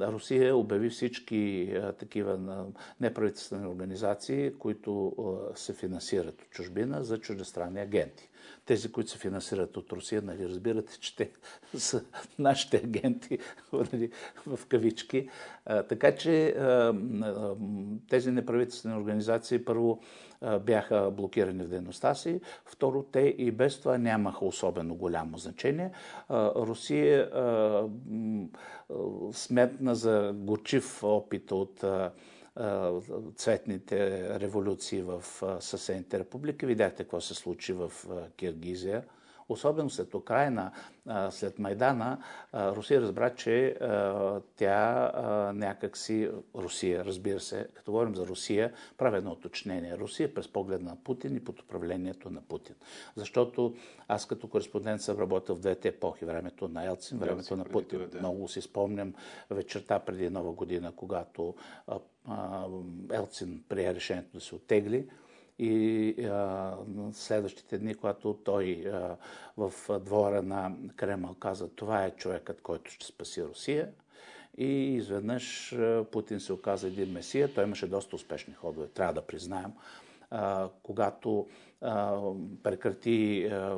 Русия 0.01 0.57
обяви 0.57 0.91
всички 0.91 1.73
такива 1.99 2.65
неправителствени 3.01 3.67
организации, 3.67 4.53
които 4.59 5.13
се 5.55 5.73
финансират 5.73 6.43
от 6.43 6.51
чужбина 6.51 7.05
за 7.05 7.19
чуждестранни 7.19 7.81
агенти. 7.81 8.29
тези, 8.67 8.93
които 8.93 9.11
се 9.11 9.19
финансират 9.19 9.77
от 9.77 9.93
Русия, 9.93 10.23
нали, 10.23 10.49
разбирате, 10.49 11.01
че 11.01 11.17
те 11.17 11.31
са 11.79 12.05
нашите 12.39 12.77
агенти 12.77 13.39
нали, 13.73 14.11
в 14.47 14.67
кавички. 14.67 15.29
Така 15.65 16.15
че 16.15 16.57
тези 18.09 18.31
неправителствени 18.31 18.97
организации 18.97 19.65
първо 19.65 20.01
бяха 20.61 21.11
блокирани 21.11 21.65
в 21.65 21.69
дейността 21.69 22.15
си, 22.15 22.41
второ 22.65 23.03
те 23.03 23.21
и 23.21 23.51
без 23.51 23.81
това 23.81 23.99
нямаха 23.99 24.45
особено 24.45 24.95
голямо 24.95 25.39
значение. 25.39 25.91
Русия 26.31 27.31
сметна 29.33 29.95
за 29.95 30.33
горчив 30.35 31.05
опит 31.05 31.53
от 31.53 31.85
цветните 33.37 34.29
революции 34.41 35.03
в 35.03 35.25
съседните 35.61 36.19
републики. 36.19 36.67
Видяхте 36.67 37.03
какво 37.03 37.21
се 37.21 37.35
случи 37.35 37.73
в 37.73 37.93
Киргизия. 38.37 39.05
Особено 39.51 39.91
след 39.91 40.15
Украина, 40.15 40.73
след 41.31 41.59
Майдана, 41.59 42.19
Русия 42.55 43.01
разбра, 43.01 43.35
че 43.35 43.77
тя 44.57 45.13
някакси, 45.55 46.31
Русия, 46.55 47.05
разбира 47.05 47.41
се, 47.41 47.69
като 47.75 47.93
говорим 47.93 48.17
за 48.17 48.27
Русия, 48.27 48.73
прави 48.99 49.17
едно 49.17 49.31
уточнение. 49.31 49.99
Русия 49.99 50.35
през 50.35 50.49
поглед 50.49 50.83
на 50.83 50.97
Путин 51.05 51.37
и 51.37 51.45
под 51.45 51.61
управлението 51.61 52.31
на 52.31 52.41
Путин. 52.41 52.75
Защото 53.17 53.75
аз 54.09 54.27
като 54.27 54.49
кореспондент 54.49 55.03
съм 55.03 55.19
работил 55.19 55.55
в 55.55 55.61
двете 55.61 55.89
епохи, 55.89 56.25
времето 56.25 56.69
на 56.69 56.85
Елцин, 56.85 57.19
времето 57.19 57.57
на 57.57 57.65
Путин. 57.65 58.09
Да. 58.13 58.19
Много 58.19 58.49
си 58.49 58.61
спомням 58.61 59.15
вечерта 59.51 59.99
преди 59.99 60.31
Нова 60.31 60.53
година, 60.53 60.93
когато 60.97 61.55
Елцин 63.13 63.65
прие 63.69 63.95
решението 63.95 64.33
да 64.33 64.41
се 64.41 64.55
оттегли 64.55 65.09
и 65.63 66.15
а, 66.25 66.75
следващите 67.13 67.79
дни, 67.79 67.95
когато 67.95 68.35
той 68.45 68.85
а, 68.93 69.17
в 69.57 69.73
двора 70.01 70.43
на 70.43 70.73
Кремъл 70.97 71.35
каза, 71.35 71.69
това 71.69 72.05
е 72.05 72.11
човекът, 72.11 72.63
който 72.63 72.91
ще 72.91 73.07
спаси 73.07 73.45
Русия. 73.45 73.89
И 74.59 74.95
изведнъж 74.95 75.77
Путин 76.11 76.41
се 76.41 76.53
оказа 76.53 76.87
един 76.87 77.13
месия. 77.13 77.55
Той 77.55 77.65
имаше 77.65 77.87
доста 77.87 78.17
успешни 78.17 78.55
ходове, 78.55 78.87
трябва 78.87 79.13
да 79.13 79.23
признаем. 79.23 79.73
А, 80.31 80.69
когато 80.83 81.47
а, 81.81 82.21
прекрати 82.63 83.45
а, 83.45 83.77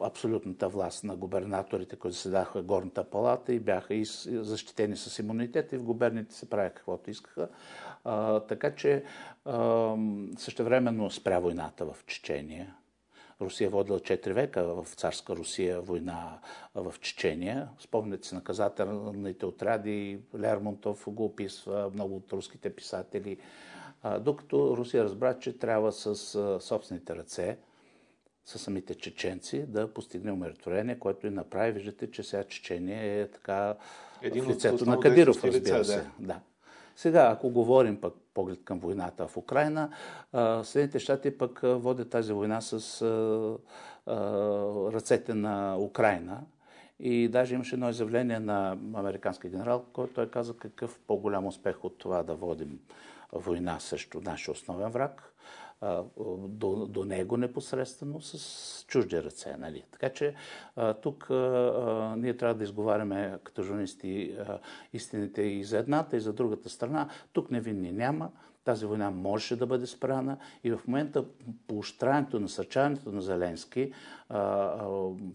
абсолютната 0.00 0.68
власт 0.68 1.04
на 1.04 1.16
губернаторите, 1.16 1.96
които 1.96 2.16
седаха 2.16 2.62
горната 2.62 3.04
палата 3.04 3.52
и 3.52 3.60
бяха 3.60 3.94
и 3.94 4.04
защитени 4.04 4.96
с 4.96 5.18
имунитет 5.18 5.72
и 5.72 5.76
в 5.76 5.82
губерните 5.82 6.34
се 6.34 6.50
правя 6.50 6.70
каквото 6.70 7.10
искаха. 7.10 7.48
А, 8.04 8.40
така 8.40 8.74
че 8.74 9.04
а, 9.44 9.96
същевременно 10.38 11.10
спря 11.10 11.38
войната 11.38 11.84
в 11.84 11.96
Чечения. 12.06 12.74
Русия 13.40 13.66
е 13.66 13.70
водила 13.70 13.98
4 13.98 14.32
века 14.32 14.62
в 14.64 14.86
царска 14.94 15.36
Русия 15.36 15.80
война 15.80 16.38
в 16.74 16.94
Чечения. 17.00 17.68
Спомняте 17.78 18.28
си 18.28 18.34
наказателните 18.34 19.46
отряди, 19.46 20.20
Лермонтов 20.38 21.04
го 21.08 21.24
описва, 21.24 21.90
много 21.94 22.16
от 22.16 22.32
руските 22.32 22.74
писатели. 22.74 23.38
А, 24.02 24.18
докато 24.18 24.76
Русия 24.76 25.04
разбра, 25.04 25.38
че 25.38 25.58
трябва 25.58 25.92
с 25.92 26.14
собствените 26.60 27.16
ръце, 27.16 27.58
с 28.44 28.58
самите 28.58 28.94
чеченци, 28.94 29.66
да 29.66 29.94
постигне 29.94 30.32
умиротворение, 30.32 30.98
което 30.98 31.26
и 31.26 31.30
направи. 31.30 31.72
Виждате, 31.72 32.10
че 32.10 32.22
сега 32.22 32.44
Чечения 32.44 33.22
е 33.22 33.26
така 33.26 33.76
Един 34.22 34.44
в 34.44 34.48
лицето 34.48 34.86
на 34.86 35.00
Кадиров, 35.00 35.44
разбира 35.44 35.84
се. 35.84 36.06
Да. 36.18 36.40
Сега, 37.00 37.30
ако 37.32 37.50
говорим 37.50 38.00
пък 38.00 38.14
поглед 38.34 38.64
към 38.64 38.78
войната 38.78 39.26
в 39.26 39.36
Украина, 39.36 39.90
Съединените 40.62 40.98
щати 40.98 41.38
пък 41.38 41.60
водят 41.62 42.10
тази 42.10 42.32
война 42.32 42.60
с 42.60 43.02
ръцете 44.92 45.34
на 45.34 45.78
Украина. 45.78 46.40
И 46.98 47.28
даже 47.28 47.54
имаше 47.54 47.74
едно 47.74 47.90
изявление 47.90 48.38
на 48.38 48.70
американски 48.94 49.48
генерал, 49.48 49.84
който 49.92 50.14
той 50.14 50.30
каза 50.30 50.56
какъв 50.56 51.00
по-голям 51.06 51.46
успех 51.46 51.84
от 51.84 51.98
това 51.98 52.22
да 52.22 52.34
водим 52.34 52.80
война 53.32 53.80
срещу 53.80 54.20
нашия 54.20 54.52
основен 54.52 54.90
враг 54.90 55.34
до, 56.48 56.86
до 56.86 57.04
него 57.04 57.36
непосредствено 57.36 58.20
с 58.20 58.84
чужди 58.88 59.22
ръце. 59.22 59.56
Нали? 59.56 59.84
Така 59.90 60.08
че 60.08 60.34
тук 61.02 61.26
ние 62.16 62.36
трябва 62.36 62.54
да 62.54 62.64
изговаряме 62.64 63.38
като 63.44 63.62
журналисти 63.62 64.36
истините 64.92 65.42
и 65.42 65.64
за 65.64 65.78
едната, 65.78 66.16
и 66.16 66.20
за 66.20 66.32
другата 66.32 66.68
страна. 66.68 67.08
Тук 67.32 67.50
невинни 67.50 67.92
няма. 67.92 68.30
Тази 68.64 68.86
война 68.86 69.10
можеше 69.10 69.56
да 69.56 69.66
бъде 69.66 69.86
спрана 69.86 70.36
и 70.64 70.70
в 70.70 70.80
момента 70.86 71.24
поощрянето, 71.66 72.40
насърчаването 72.40 73.12
на 73.12 73.22
Зеленски 73.22 73.92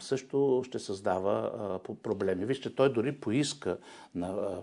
също 0.02 0.64
ще 0.66 0.80
създава 0.80 1.80
проблеми. 2.04 2.46
Вижте, 2.46 2.76
той 2.76 2.94
дори 2.94 3.12
поиска 3.12 3.78
на, 4.16 4.62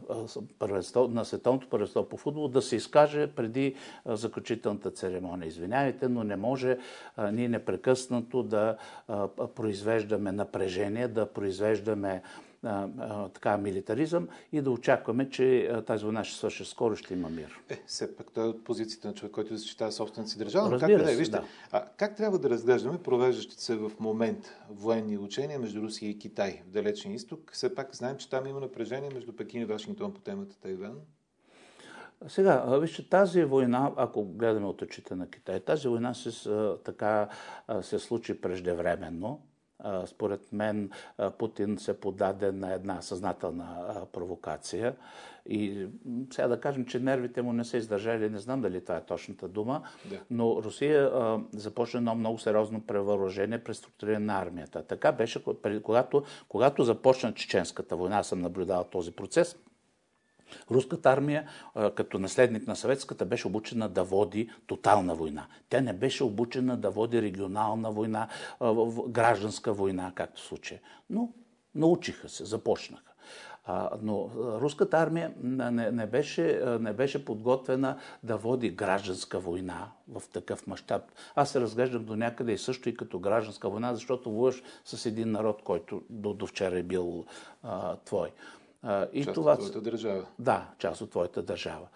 на 0.97 1.25
Световното 1.25 1.69
първенство 1.69 2.09
по 2.09 2.17
футбол 2.17 2.49
да 2.49 2.63
се 2.63 2.77
изкаже 2.77 3.27
преди 3.27 3.75
заключителната 4.07 4.91
церемония. 4.91 5.47
Извинявайте, 5.47 6.09
но 6.09 6.25
не 6.25 6.37
може 6.37 6.79
ние 7.33 7.49
непрекъснато 7.49 8.43
да 8.43 8.77
произвеждаме 9.55 10.33
напрежение, 10.33 11.09
да 11.09 11.27
произвеждаме 11.27 12.23
а, 12.65 12.89
а, 12.99 13.29
така, 13.29 13.59
милитаризъм 13.59 14.29
и 14.53 14.61
да 14.61 14.71
очакваме, 14.71 15.31
че 15.31 15.67
а, 15.67 15.83
тази 15.83 16.05
война 16.05 16.25
ще 16.25 16.39
свърши 16.39 16.65
скоро, 16.65 16.97
ще 16.97 17.15
има 17.15 17.29
мир. 17.29 17.61
Е, 17.69 17.83
все 17.87 18.17
пак 18.17 18.33
той 18.33 18.45
е 18.45 18.49
от 18.49 18.65
позицията 18.65 19.09
на 19.09 19.15
човек, 19.15 19.33
който 19.33 19.57
защитава 19.57 19.91
собствената 19.91 20.31
си 20.31 20.39
държава. 20.39 20.71
Но 20.71 20.79
как, 20.79 20.89
да, 20.89 21.17
вижте, 21.17 21.37
да. 21.37 21.45
а, 21.73 21.85
как 21.97 22.17
трябва 22.17 22.39
да 22.39 22.51
разглеждаме 22.51 22.99
провеждащите 22.99 23.63
се 23.63 23.77
в 23.77 23.93
момент 24.01 24.53
военни 24.71 25.19
учения 25.19 25.59
между 25.59 25.83
Русия 25.83 26.11
и 26.11 26.19
Китай 26.19 26.63
в 26.67 26.71
Далечен 26.71 27.13
изток? 27.13 27.51
Все 27.53 27.75
пак 27.75 27.97
знаем, 27.97 28.17
че 28.17 28.31
там 28.31 28.47
има 28.47 28.61
напрежение 28.61 29.11
между 29.15 29.33
Пекин 29.33 29.63
и 29.63 29.65
Вашингтон 29.65 30.15
по 30.15 30.21
темата 30.21 30.57
Тайван. 30.61 30.95
Сега, 32.29 32.79
вижте, 32.79 33.09
тази 33.09 33.45
война, 33.45 33.93
ако 33.97 34.25
гледаме 34.25 34.67
от 34.67 34.83
очите 34.83 35.15
на 35.15 35.31
Китай, 35.31 35.61
тази 35.61 35.89
война 35.89 36.15
се, 36.15 36.51
така, 36.85 37.29
се 37.83 37.99
случи 37.99 38.41
преждевременно 38.41 39.41
според 40.07 40.53
мен 40.53 40.91
Путин 41.39 41.79
се 41.79 42.01
подаде 42.01 42.53
на 42.53 42.73
една 42.73 43.03
съзнателна 43.03 43.87
провокация. 44.13 44.95
И 45.47 45.87
сега 46.31 46.49
да 46.49 46.61
кажем, 46.61 46.87
че 46.87 47.01
нервите 47.01 47.43
му 47.43 47.53
не 47.53 47.65
са 47.65 47.77
издържали, 47.77 48.31
не 48.31 48.39
знам 48.39 48.61
дали 48.61 48.81
това 48.81 48.97
е 48.97 49.05
точната 49.05 49.49
дума, 49.49 49.83
да. 50.11 50.21
но 50.31 50.63
Русия 50.63 51.05
а, 51.05 51.41
започна 51.53 51.99
едно 51.99 52.15
много 52.15 52.39
сериозно 52.39 52.87
превъоръжение, 52.87 53.65
преструктуриране 53.65 54.27
на 54.27 54.41
армията. 54.41 54.83
Така 54.83 55.13
беше, 55.13 55.45
когато, 55.83 56.23
когато 56.49 56.85
започна 56.85 57.35
Чеченската 57.35 57.97
война, 57.97 58.19
аз 58.19 58.27
съм 58.27 58.41
наблюдавал 58.41 58.85
този 58.85 59.13
процес, 59.13 59.57
Руската 60.71 61.11
армия, 61.11 61.49
като 61.95 62.19
наследник 62.19 62.67
на 62.67 62.77
съветската, 62.77 63.25
беше 63.25 63.47
обучена 63.47 63.89
да 63.89 64.05
води 64.05 64.51
тотална 64.67 65.15
война. 65.15 65.47
Тя 65.69 65.81
не 65.81 65.93
беше 65.93 66.25
обучена 66.25 66.77
да 66.77 66.91
води 66.91 67.23
регионална 67.23 67.91
война, 67.91 68.29
гражданска 69.09 69.73
война, 69.73 70.13
както 70.15 70.43
в 70.43 70.45
случая. 70.45 70.81
Но 71.11 71.29
научиха 71.75 72.29
се, 72.29 72.45
започнаха. 72.45 73.13
но 74.03 74.31
руската 74.61 74.99
армия 74.99 75.33
не, 75.43 75.71
не, 75.71 76.07
беше, 76.07 76.63
не 76.81 76.93
беше 76.93 77.25
подготвена 77.25 77.99
да 78.23 78.37
води 78.37 78.71
гражданска 78.71 79.39
война 79.39 79.91
в 80.09 80.23
такъв 80.33 80.67
мащаб. 80.67 81.03
Аз 81.35 81.51
се 81.51 81.61
разглеждам 81.61 82.05
до 82.05 82.17
някъде 82.17 82.53
и 82.53 82.59
също 82.59 82.89
и 82.89 82.97
като 82.97 83.19
гражданска 83.19 83.69
война, 83.69 83.95
защото 83.95 84.31
воюваш 84.31 84.63
с 84.85 85.07
един 85.07 85.31
народ, 85.31 85.63
който 85.63 86.03
до, 86.11 86.35
до 86.35 86.47
вчера 86.47 86.79
е 86.79 86.83
бил 86.83 87.25
а, 87.63 87.97
твой. 87.97 88.31
И 89.13 89.25
част 89.25 89.35
това, 89.35 89.53
от 89.53 89.59
твоята 89.59 89.81
държава. 89.81 90.27
Да, 90.39 90.69
част 90.79 91.01
от 91.01 91.11
твоята 91.11 91.43
държава. 91.43 91.89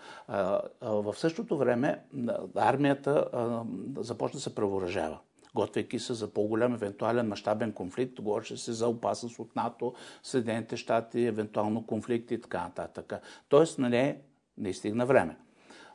В 0.82 1.14
същото 1.16 1.58
време 1.58 2.04
армията 2.54 3.28
започна 3.96 4.36
да 4.36 4.42
се 4.42 4.54
превооръжава 4.54 5.18
готвейки 5.56 5.98
се 5.98 6.14
за 6.14 6.28
по-голям 6.28 6.74
евентуален 6.74 7.28
мащабен 7.28 7.72
конфликт. 7.72 8.20
Говореше 8.20 8.56
се 8.56 8.72
за 8.72 8.88
опасност 8.88 9.38
от 9.38 9.56
НАТО, 9.56 9.94
Съединените 10.22 10.76
щати, 10.76 11.26
евентуално 11.26 11.86
конфликти 11.86 12.34
и 12.34 12.40
така 12.40 12.62
нататък. 12.62 13.12
Тоест 13.48 13.78
на 13.78 13.88
нея 13.88 14.16
не 14.58 14.72
стигна 14.72 15.06
време. 15.06 15.36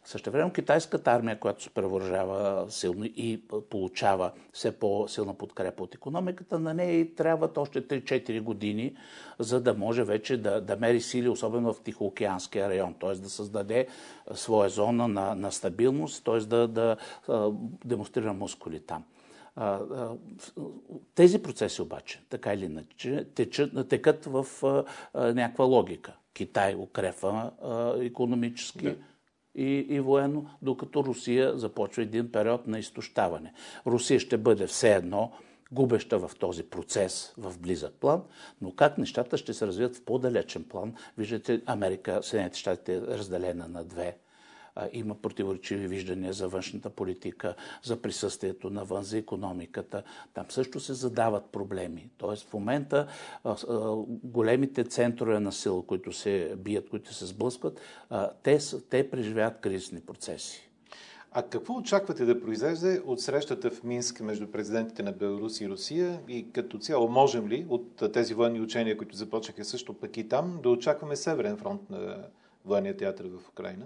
Също 0.06 0.32
време 0.32 0.54
китайската 0.54 1.12
армия, 1.12 1.40
която 1.40 1.64
се 1.64 1.70
превържава 1.70 2.66
силно 2.70 3.06
и 3.06 3.42
получава 3.70 4.32
все 4.54 4.80
по-силна 4.80 5.34
подкрепа 5.34 5.84
от 5.84 5.96
економиката, 5.96 6.60
на 6.60 6.74
нея 6.74 7.16
трябват 7.16 7.58
още 7.58 7.88
3-4 7.88 8.42
години, 8.42 8.96
за 9.40 9.62
да 9.62 9.74
може 9.74 10.04
вече 10.04 10.38
да, 10.38 10.62
да 10.62 10.78
мери 10.78 11.02
сили, 11.02 11.30
особено 11.30 11.74
в 11.74 11.82
Тихоокеанския 11.82 12.70
район, 12.70 12.96
т.е. 13.00 13.14
да 13.14 13.30
създаде 13.30 13.88
своя 14.34 14.70
зона 14.70 15.08
на, 15.08 15.36
на 15.36 15.52
стабилност, 15.52 16.24
т.е. 16.24 16.40
да, 16.40 16.68
да 16.68 16.98
демонстрира 17.86 18.34
мускули 18.34 18.80
там. 18.80 19.04
Тези 21.16 21.42
процеси 21.42 21.82
обаче, 21.82 22.22
така 22.30 22.54
или 22.54 22.66
иначе, 22.66 23.26
течат, 23.36 23.90
текат 23.90 24.26
в 24.26 24.46
някаква 25.14 25.66
логика. 25.66 26.14
Китай 26.34 26.76
укрепва 26.76 27.52
економически. 28.02 28.86
Да 28.86 28.96
и, 29.56 29.86
и 29.90 30.00
военно, 30.00 30.50
докато 30.62 31.04
Русия 31.04 31.58
започва 31.58 32.02
един 32.02 32.32
период 32.32 32.68
на 32.68 32.80
изтощаване. 32.80 33.54
Русия 33.88 34.20
ще 34.20 34.38
бъде 34.38 34.68
все 34.68 34.96
едно 34.96 35.32
губеща 35.72 36.20
в 36.20 36.32
този 36.40 36.64
процес 36.64 37.34
в 37.38 37.60
близък 37.60 37.94
план, 37.94 38.24
но 38.62 38.72
как 38.72 38.98
нещата 38.98 39.38
ще 39.38 39.54
се 39.54 39.68
развият 39.68 39.96
в 39.96 40.02
по-далечен 40.06 40.64
план. 40.64 40.94
Виждате, 41.18 41.62
Америка, 41.66 42.20
Съединените 42.24 42.60
щати 42.60 42.92
е 42.92 43.02
разделена 43.02 43.68
на 43.68 43.84
две 43.84 44.18
има 44.94 45.16
противоречиви 45.16 45.88
виждания 45.88 46.34
за 46.34 46.48
външната 46.48 46.90
политика, 46.90 47.56
за 47.84 48.02
присъствието 48.02 48.70
навън, 48.70 49.04
за 49.04 49.18
економиката. 49.18 50.04
Там 50.34 50.46
също 50.50 50.80
се 50.80 50.94
задават 50.94 51.46
проблеми. 51.46 52.10
Тоест 52.18 52.50
в 52.50 52.54
момента 52.54 53.08
големите 54.24 54.84
центрове 54.84 55.40
на 55.40 55.52
сила, 55.52 55.86
които 55.86 56.14
се 56.14 56.56
бият, 56.58 56.90
които 56.90 57.14
се 57.14 57.26
сблъскват, 57.26 57.80
те, 58.44 58.60
те 58.90 59.10
преживяват 59.10 59.62
кризисни 59.62 60.02
процеси. 60.02 60.68
А 61.34 61.44
какво 61.44 61.74
очаквате 61.74 62.26
да 62.26 62.42
произлезе 62.42 63.02
от 63.06 63.22
срещата 63.22 63.72
в 63.72 63.84
Минск 63.84 64.20
между 64.20 64.48
президентите 64.48 65.04
на 65.04 65.12
Беларус 65.12 65.62
и 65.62 65.70
Русия 65.70 66.20
и 66.28 66.52
като 66.52 66.78
цяло 66.78 67.10
можем 67.10 67.48
ли 67.48 67.66
от 67.70 68.12
тези 68.14 68.34
военни 68.34 68.62
учения, 68.62 68.98
които 68.98 69.16
започнаха 69.16 69.66
също 69.66 69.94
пък 69.94 70.18
и 70.18 70.28
там, 70.28 70.60
да 70.64 70.70
очакваме 70.70 71.16
Северен 71.16 71.58
фронт 71.58 71.90
на 71.90 72.28
военния 72.66 72.98
театър 72.98 73.26
в 73.26 73.50
Украина? 73.50 73.86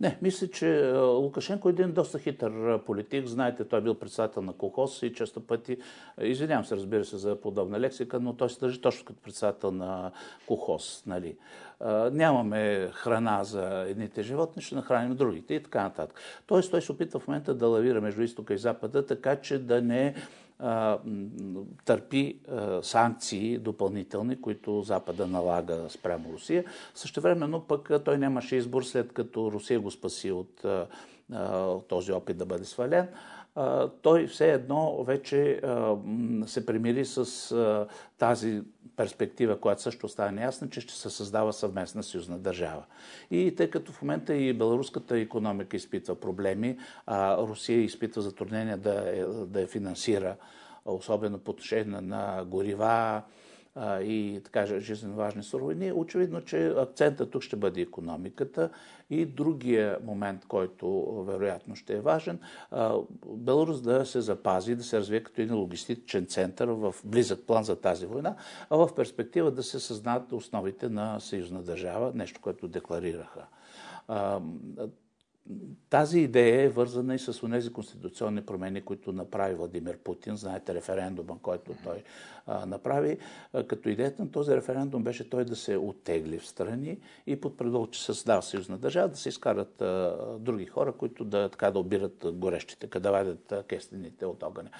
Не, 0.00 0.18
мисля, 0.22 0.48
че 0.48 0.92
Лукашенко 0.96 1.68
е 1.68 1.72
един 1.72 1.92
доста 1.92 2.18
хитър 2.18 2.78
политик. 2.78 3.26
Знаете, 3.26 3.64
той 3.64 3.78
е 3.78 3.82
бил 3.82 3.94
председател 3.94 4.42
на 4.42 4.52
колхоз 4.52 5.02
и 5.02 5.12
често 5.12 5.40
пъти, 5.40 5.76
извинявам 6.20 6.64
се, 6.64 6.76
разбира 6.76 7.04
се, 7.04 7.16
за 7.16 7.40
подобна 7.40 7.80
лексика, 7.80 8.20
но 8.20 8.32
той 8.32 8.50
се 8.50 8.60
държи 8.60 8.80
точно 8.80 9.04
като 9.04 9.22
председател 9.22 9.70
на 9.70 10.10
колхоз. 10.46 11.02
Нали. 11.06 11.36
Нямаме 12.12 12.90
храна 12.92 13.44
за 13.44 13.84
едните 13.88 14.22
животни, 14.22 14.62
ще 14.62 14.74
нахраним 14.74 15.16
другите 15.16 15.54
и 15.54 15.62
така 15.62 15.82
нататък. 15.82 16.20
Тоест, 16.46 16.70
той 16.70 16.82
се 16.82 16.92
опитва 16.92 17.20
в 17.20 17.28
момента 17.28 17.54
да 17.54 17.66
лавира 17.66 18.00
между 18.00 18.22
изтока 18.22 18.54
и 18.54 18.58
запада, 18.58 19.06
така 19.06 19.36
че 19.36 19.58
да 19.58 19.82
не 19.82 20.14
търпи 21.84 22.38
санкции 22.82 23.58
допълнителни, 23.58 24.40
които 24.40 24.82
Запада 24.82 25.26
налага 25.26 25.86
спрямо 25.88 26.32
Русия. 26.32 26.64
Също 26.94 27.20
времено 27.20 27.60
пък 27.60 27.90
той 28.04 28.18
нямаше 28.18 28.56
избор 28.56 28.82
след 28.82 29.12
като 29.12 29.52
Русия 29.52 29.80
го 29.80 29.90
спаси 29.90 30.30
от 30.32 30.64
този 31.88 32.12
опит 32.12 32.36
да 32.36 32.46
бъде 32.46 32.64
свален 32.64 33.08
той 34.02 34.26
все 34.26 34.52
едно 34.52 35.04
вече 35.04 35.60
се 36.46 36.66
примири 36.66 37.04
с 37.04 37.86
тази 38.18 38.62
перспектива, 38.96 39.60
която 39.60 39.82
също 39.82 40.08
става 40.08 40.32
неясна, 40.32 40.70
че 40.70 40.80
ще 40.80 40.94
се 40.94 41.10
създава 41.10 41.52
съвместна 41.52 42.02
съюзна 42.02 42.38
държава. 42.38 42.84
И 43.30 43.54
тъй 43.56 43.70
като 43.70 43.92
в 43.92 44.02
момента 44.02 44.34
и 44.34 44.52
беларуската 44.52 45.18
економика 45.18 45.76
изпитва 45.76 46.14
проблеми, 46.14 46.78
а 47.06 47.46
Русия 47.46 47.80
изпитва 47.80 48.22
затруднения 48.22 48.76
да, 48.76 49.26
да 49.46 49.60
я 49.60 49.66
финансира, 49.66 50.36
особено 50.84 51.38
по 51.38 51.50
отношение 51.50 52.00
на 52.00 52.44
горива, 52.44 53.22
и 54.02 54.40
така 54.44 54.66
жизненно 54.66 55.16
важни 55.16 55.42
суровини, 55.42 55.92
очевидно, 55.92 56.40
че 56.40 56.66
акцента 56.66 57.30
тук 57.30 57.42
ще 57.42 57.56
бъде 57.56 57.80
економиката 57.80 58.70
и 59.10 59.26
другия 59.26 59.98
момент, 60.04 60.44
който 60.48 61.14
вероятно 61.28 61.76
ще 61.76 61.94
е 61.96 62.00
важен, 62.00 62.38
Беларус 63.26 63.80
да 63.80 64.06
се 64.06 64.20
запази, 64.20 64.74
да 64.74 64.82
се 64.82 64.98
развие 64.98 65.22
като 65.22 65.40
един 65.40 65.56
логистичен 65.56 66.26
център 66.26 66.68
в 66.68 66.94
близък 67.04 67.46
план 67.46 67.64
за 67.64 67.76
тази 67.76 68.06
война, 68.06 68.36
а 68.70 68.76
в 68.76 68.94
перспектива 68.94 69.50
да 69.50 69.62
се 69.62 69.80
създадат 69.80 70.32
основите 70.32 70.88
на 70.88 71.20
съюзна 71.20 71.62
държава, 71.62 72.12
нещо, 72.14 72.40
което 72.40 72.68
декларираха. 72.68 73.46
Тази 75.90 76.20
идея 76.20 76.62
е 76.62 76.68
вързана 76.68 77.14
и 77.14 77.18
с 77.18 77.48
тези 77.50 77.72
конституционни 77.72 78.42
промени, 78.42 78.80
които 78.80 79.12
направи 79.12 79.54
Владимир 79.54 79.98
Путин. 79.98 80.36
Знаете 80.36 80.74
референдума, 80.74 81.38
който 81.42 81.72
той 81.84 82.02
а, 82.46 82.66
направи. 82.66 83.18
А, 83.52 83.64
като 83.64 83.88
идеята 83.88 84.22
на 84.22 84.30
този 84.30 84.56
референдум 84.56 85.04
беше 85.04 85.30
той 85.30 85.44
да 85.44 85.56
се 85.56 85.76
оттегли 85.76 86.38
в 86.38 86.46
страни 86.46 86.98
и 87.26 87.40
под 87.40 87.56
предлог, 87.56 87.90
че 87.90 88.04
създава 88.04 88.42
съюзна 88.42 88.78
държава, 88.78 89.08
да 89.08 89.16
се 89.16 89.28
изкарат 89.28 89.82
а, 89.82 90.16
други 90.38 90.66
хора, 90.66 90.92
които 90.92 91.24
да, 91.24 91.48
така, 91.48 91.70
да 91.70 91.78
обират 91.78 92.24
горещите, 92.32 93.00
да 93.00 93.10
вадят 93.10 93.52
кестените 93.68 94.26
от 94.26 94.42
огъня. 94.42 94.70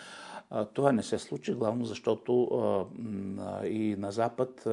Това 0.73 0.93
не 0.93 1.03
се 1.03 1.19
случи, 1.19 1.55
главно 1.55 1.85
защото 1.85 2.49
и 3.65 3.97
на 3.99 4.13
Запад 4.13 4.69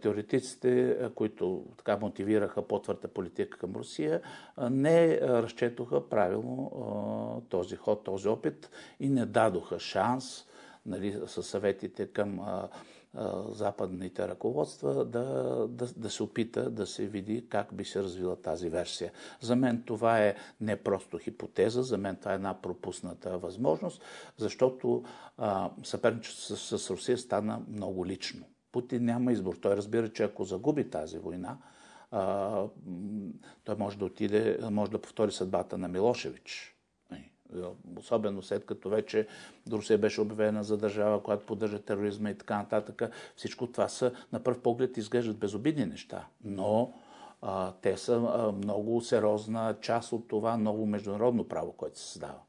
теоретиците, 0.00 0.98
които 1.14 1.64
така 1.78 1.96
мотивираха 1.96 2.62
по-твърда 2.62 3.08
политика 3.08 3.58
към 3.58 3.72
Русия, 3.76 4.20
не 4.70 5.13
разчетоха 5.22 6.08
правилно 6.08 7.46
този 7.48 7.76
ход, 7.76 8.04
този 8.04 8.28
опит 8.28 8.70
и 9.00 9.08
не 9.08 9.26
дадоха 9.26 9.80
шанс 9.80 10.44
нали, 10.86 11.20
със 11.26 11.46
съветите 11.46 12.06
към 12.06 12.40
западните 13.48 14.28
ръководства 14.28 15.04
да, 15.04 15.24
да, 15.68 15.86
да 15.96 16.10
се 16.10 16.22
опита 16.22 16.70
да 16.70 16.86
се 16.86 17.06
види 17.06 17.46
как 17.48 17.74
би 17.74 17.84
се 17.84 18.02
развила 18.02 18.36
тази 18.36 18.68
версия. 18.68 19.12
За 19.40 19.56
мен 19.56 19.82
това 19.86 20.18
е 20.18 20.34
не 20.60 20.76
просто 20.76 21.18
хипотеза, 21.18 21.82
за 21.82 21.98
мен 21.98 22.16
това 22.16 22.32
е 22.32 22.34
една 22.34 22.62
пропусната 22.62 23.38
възможност, 23.38 24.02
защото 24.36 25.04
съперничеството 25.82 26.56
с, 26.56 26.78
с 26.78 26.90
Русия 26.90 27.18
стана 27.18 27.62
много 27.68 28.06
лично. 28.06 28.46
Путин 28.72 29.04
няма 29.04 29.32
избор. 29.32 29.54
Той 29.54 29.76
разбира, 29.76 30.08
че 30.08 30.22
ако 30.22 30.44
загуби 30.44 30.90
тази 30.90 31.18
война, 31.18 31.58
а, 32.14 32.66
той 33.64 33.76
може 33.76 33.98
да 33.98 34.04
отиде, 34.04 34.58
може 34.70 34.90
да 34.90 35.00
повтори 35.00 35.32
съдбата 35.32 35.78
на 35.78 35.88
Милошевич 35.88 36.74
особено 37.98 38.42
след 38.42 38.66
като 38.66 38.88
вече 38.88 39.26
Русия 39.72 39.98
беше 39.98 40.20
обявена 40.20 40.64
за 40.64 40.76
държава, 40.76 41.22
която 41.22 41.46
поддържа 41.46 41.78
тероризма 41.78 42.30
и 42.30 42.38
така 42.38 42.56
нататък. 42.56 43.02
Всичко 43.36 43.66
това 43.66 43.88
са, 43.88 44.12
на 44.32 44.42
първ 44.42 44.58
поглед, 44.62 44.96
изглеждат 44.96 45.38
безобидни 45.38 45.86
неща, 45.86 46.26
но 46.44 46.92
а, 47.42 47.72
те 47.72 47.96
са 47.96 48.14
а, 48.14 48.52
много 48.52 49.00
сериозна 49.00 49.76
част 49.80 50.12
от 50.12 50.28
това 50.28 50.56
ново 50.56 50.86
международно 50.86 51.48
право, 51.48 51.72
което 51.72 51.98
се 51.98 52.12
създава. 52.12 52.40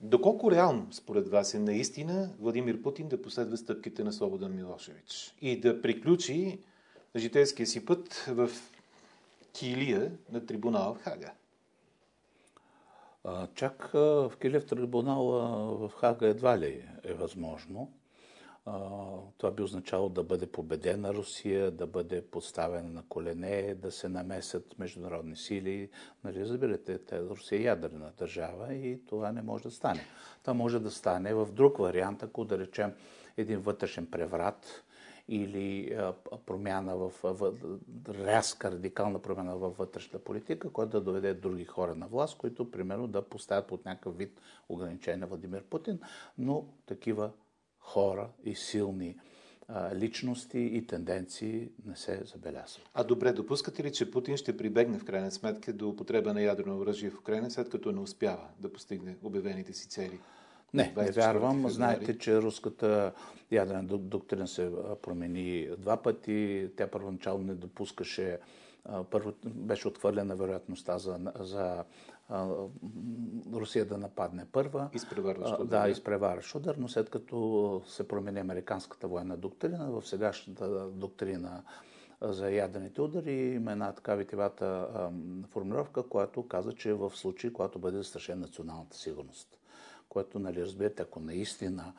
Доколко 0.00 0.50
реално, 0.50 0.86
според 0.92 1.28
вас, 1.28 1.54
е 1.54 1.58
наистина 1.58 2.30
Владимир 2.40 2.82
Путин 2.82 3.08
да 3.08 3.22
последва 3.22 3.56
стъпките 3.56 4.04
на 4.04 4.12
Слободан 4.12 4.56
Милошевич 4.56 5.34
и 5.40 5.60
да 5.60 5.82
приключи 5.82 6.58
житейския 7.16 7.66
си 7.66 7.84
път 7.84 8.14
в 8.28 8.50
килия 9.52 10.12
на 10.30 10.46
трибунала 10.46 10.94
в 10.94 11.02
Хага? 11.02 11.32
Чак 13.54 13.90
в 13.92 14.32
Килев 14.40 14.66
трибунал 14.66 15.24
в 15.78 15.90
Хага 15.96 16.26
едва 16.26 16.58
ли 16.58 16.88
е 17.04 17.14
възможно. 17.14 17.92
Това 19.38 19.50
би 19.50 19.62
означало 19.62 20.08
да 20.08 20.22
бъде 20.22 20.46
победена 20.46 21.14
Русия, 21.14 21.70
да 21.70 21.86
бъде 21.86 22.26
поставена 22.26 22.88
на 22.88 23.02
колене, 23.08 23.74
да 23.74 23.90
се 23.90 24.08
намесят 24.08 24.78
международни 24.78 25.36
сили. 25.36 25.90
Нали, 26.24 26.40
разбирате, 26.40 27.00
Русия 27.12 27.58
е 27.58 27.62
ядрена 27.62 28.12
държава 28.18 28.74
и 28.74 29.06
това 29.06 29.32
не 29.32 29.42
може 29.42 29.62
да 29.62 29.70
стане. 29.70 30.00
Това 30.42 30.54
може 30.54 30.78
да 30.78 30.90
стане 30.90 31.34
в 31.34 31.52
друг 31.52 31.78
вариант, 31.78 32.22
ако 32.22 32.44
да 32.44 32.58
речем 32.58 32.94
един 33.36 33.58
вътрешен 33.58 34.06
преврат, 34.06 34.84
или 35.28 35.98
промяна 36.46 36.96
в, 36.96 37.12
в 37.22 37.52
рязка, 38.08 38.70
радикална 38.70 39.18
промяна 39.18 39.56
във 39.56 39.76
вътрешната 39.76 40.18
политика, 40.24 40.70
която 40.70 40.90
да 40.90 41.00
доведе 41.00 41.34
други 41.34 41.64
хора 41.64 41.94
на 41.94 42.06
власт, 42.06 42.38
които 42.38 42.70
примерно 42.70 43.06
да 43.06 43.22
поставят 43.22 43.66
под 43.66 43.84
някакъв 43.84 44.16
вид 44.16 44.40
ограничение 44.68 45.16
на 45.16 45.26
Владимир 45.26 45.62
Путин, 45.62 46.00
но 46.38 46.66
такива 46.86 47.30
хора 47.78 48.28
и 48.44 48.54
силни 48.54 49.16
личности 49.94 50.58
и 50.58 50.86
тенденции 50.86 51.70
не 51.86 51.96
се 51.96 52.24
забелязват. 52.24 52.88
А 52.94 53.04
добре, 53.04 53.32
допускате 53.32 53.84
ли, 53.84 53.92
че 53.92 54.10
Путин 54.10 54.36
ще 54.36 54.56
прибегне 54.56 54.98
в 54.98 55.04
крайна 55.04 55.30
сметка 55.30 55.72
до 55.72 55.88
употреба 55.88 56.34
на 56.34 56.42
ядрено 56.42 56.78
оръжие 56.78 57.10
в 57.10 57.18
Украина, 57.18 57.50
след 57.50 57.70
като 57.70 57.92
не 57.92 58.00
успява 58.00 58.48
да 58.60 58.72
постигне 58.72 59.16
обявените 59.22 59.72
си 59.72 59.88
цели? 59.88 60.20
Не, 60.74 60.94
не 60.96 61.10
вярвам. 61.10 61.68
Знаете, 61.68 62.18
че 62.18 62.42
руската 62.42 63.12
ядрена 63.50 63.82
доктрина 63.82 64.46
се 64.46 64.72
промени 65.02 65.68
два 65.78 65.96
пъти. 65.96 66.70
Тя 66.76 66.86
първоначално 66.86 67.44
не 67.44 67.54
допускаше 67.54 68.38
първо 69.10 69.32
беше 69.44 69.88
отхвърлена 69.88 70.36
вероятността 70.36 70.98
за, 70.98 71.32
за 71.40 71.84
а, 72.28 72.48
Русия 73.52 73.84
да 73.84 73.98
нападне 73.98 74.46
първа. 74.52 74.88
Изпреварващ 74.94 75.54
удар. 75.60 75.82
Да, 75.82 75.90
изпреварващ 75.90 76.54
удар, 76.54 76.74
но 76.78 76.88
след 76.88 77.10
като 77.10 77.82
се 77.86 78.08
промени 78.08 78.40
американската 78.40 79.08
военна 79.08 79.36
доктрина, 79.36 79.90
в 79.90 80.06
сегашната 80.06 80.86
доктрина 80.90 81.62
за 82.20 82.50
ядрените 82.50 83.00
удари 83.00 83.34
има 83.34 83.72
една 83.72 83.92
така 83.92 84.14
витивата 84.14 84.88
формулировка, 85.50 86.02
която 86.02 86.48
каза, 86.48 86.72
че 86.72 86.92
в 86.92 87.12
случай, 87.14 87.52
когато 87.52 87.78
бъде 87.78 87.96
застрашена 87.96 88.40
националната 88.40 88.96
сигурност 88.96 89.58
което, 90.12 90.38
нали, 90.38 90.62
разбирате, 90.62 91.02
ако 91.02 91.20
наистина 91.20 91.92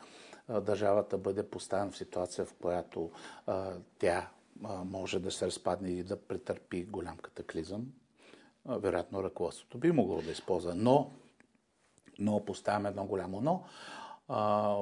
държавата 0.50 1.18
бъде 1.18 1.50
поставена 1.50 1.92
в 1.92 1.98
ситуация, 1.98 2.46
в 2.46 2.54
която 2.54 3.12
а, 3.48 3.74
тя 4.00 4.30
а, 4.64 4.84
може 4.84 5.20
да 5.20 5.32
се 5.32 5.46
разпадне 5.46 5.90
и 5.90 6.04
да 6.04 6.22
претърпи 6.22 6.86
голям 6.86 7.18
катаклизъм, 7.18 7.86
а, 8.66 8.78
вероятно 8.78 9.24
ръководството 9.24 9.78
би 9.78 9.92
могло 9.92 10.22
да 10.22 10.32
използва. 10.32 10.76
Но, 10.76 11.12
но 12.20 12.46
поставяме 12.46 12.90
едно 12.90 13.06
голямо 13.06 13.42
но, 13.42 13.64
А, 14.28 14.78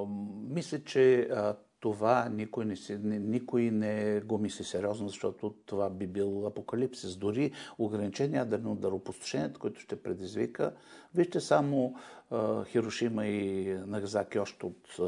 мисля, 0.49 0.83
че 0.83 1.21
а, 1.21 1.55
това 1.81 2.29
никой 2.29 2.65
не, 2.65 2.75
си, 2.75 2.97
никой 3.03 3.61
не 3.61 4.21
го 4.21 4.37
мисли 4.37 4.63
сериозно, 4.63 5.07
защото 5.07 5.55
това 5.65 5.89
би 5.89 6.07
бил 6.07 6.47
апокалипсис. 6.47 7.15
Дори 7.15 7.51
ограничение 7.77 8.39
ядрено 8.39 8.75
даропустошението, 8.75 9.59
което 9.59 9.81
ще 9.81 9.95
предизвика. 10.03 10.73
Вижте 11.15 11.39
само 11.39 11.95
а, 12.31 12.65
Хирошима 12.65 13.25
и 13.25 13.73
Нагазаки 13.85 14.39
още 14.39 14.65
от 14.65 14.99
а, 14.99 15.03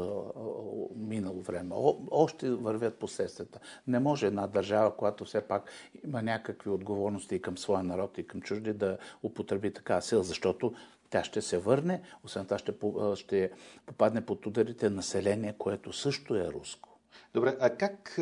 минало 0.96 1.40
време. 1.40 1.70
О, 1.72 1.96
още 2.10 2.50
вървят 2.50 2.98
последствията. 2.98 3.58
Не 3.86 3.98
може 3.98 4.26
една 4.26 4.46
държава, 4.46 4.96
която 4.96 5.24
все 5.24 5.40
пак 5.40 5.70
има 6.04 6.22
някакви 6.22 6.70
отговорности 6.70 7.34
и 7.34 7.42
към 7.42 7.58
своя 7.58 7.82
народ, 7.82 8.18
и 8.18 8.26
към 8.26 8.40
чужди, 8.40 8.72
да 8.72 8.98
употреби 9.22 9.72
така 9.72 10.00
сила, 10.00 10.22
защото 10.22 10.74
тя 11.14 11.24
ще 11.24 11.42
се 11.42 11.58
върне, 11.58 12.00
освен 12.24 12.44
това 12.44 12.58
ще, 12.58 12.74
ще 13.14 13.50
попадне 13.86 14.20
под 14.20 14.46
ударите 14.46 14.90
население, 14.90 15.54
което 15.58 15.92
също 15.92 16.34
е 16.34 16.48
руско. 16.52 16.98
Добре, 17.34 17.56
а 17.60 17.70
как 17.70 18.20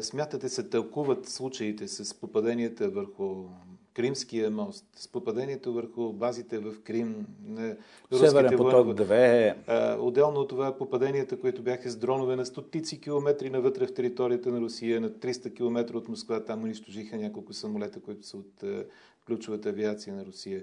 смятате 0.00 0.48
се 0.48 0.68
тълкуват 0.68 1.28
случаите 1.28 1.88
с 1.88 2.14
попаденията 2.14 2.90
върху 2.90 3.44
Кримския 3.94 4.50
мост, 4.50 4.86
с 4.96 5.08
попадението 5.08 5.72
върху 5.72 6.12
базите 6.12 6.58
в 6.58 6.82
Крим, 6.84 7.26
на 7.44 7.76
Северен 8.12 8.56
поток 8.56 8.86
2. 8.86 9.98
Отделно 9.98 10.40
от 10.40 10.48
това 10.48 10.78
попаденията, 10.78 11.40
които 11.40 11.62
бяха 11.62 11.90
с 11.90 11.96
дронове 11.96 12.36
на 12.36 12.46
стотици 12.46 13.00
километри 13.00 13.50
навътре 13.50 13.86
в 13.86 13.94
територията 13.94 14.50
на 14.50 14.60
Русия, 14.60 15.00
на 15.00 15.10
300 15.10 15.54
км 15.54 15.96
от 15.96 16.08
Москва, 16.08 16.44
там 16.44 16.62
унищожиха 16.62 17.16
няколко 17.16 17.52
самолета, 17.52 18.00
които 18.00 18.26
са 18.26 18.36
от 18.36 18.64
ключовата 19.26 19.68
авиация 19.68 20.14
на 20.14 20.26
Русия. 20.26 20.62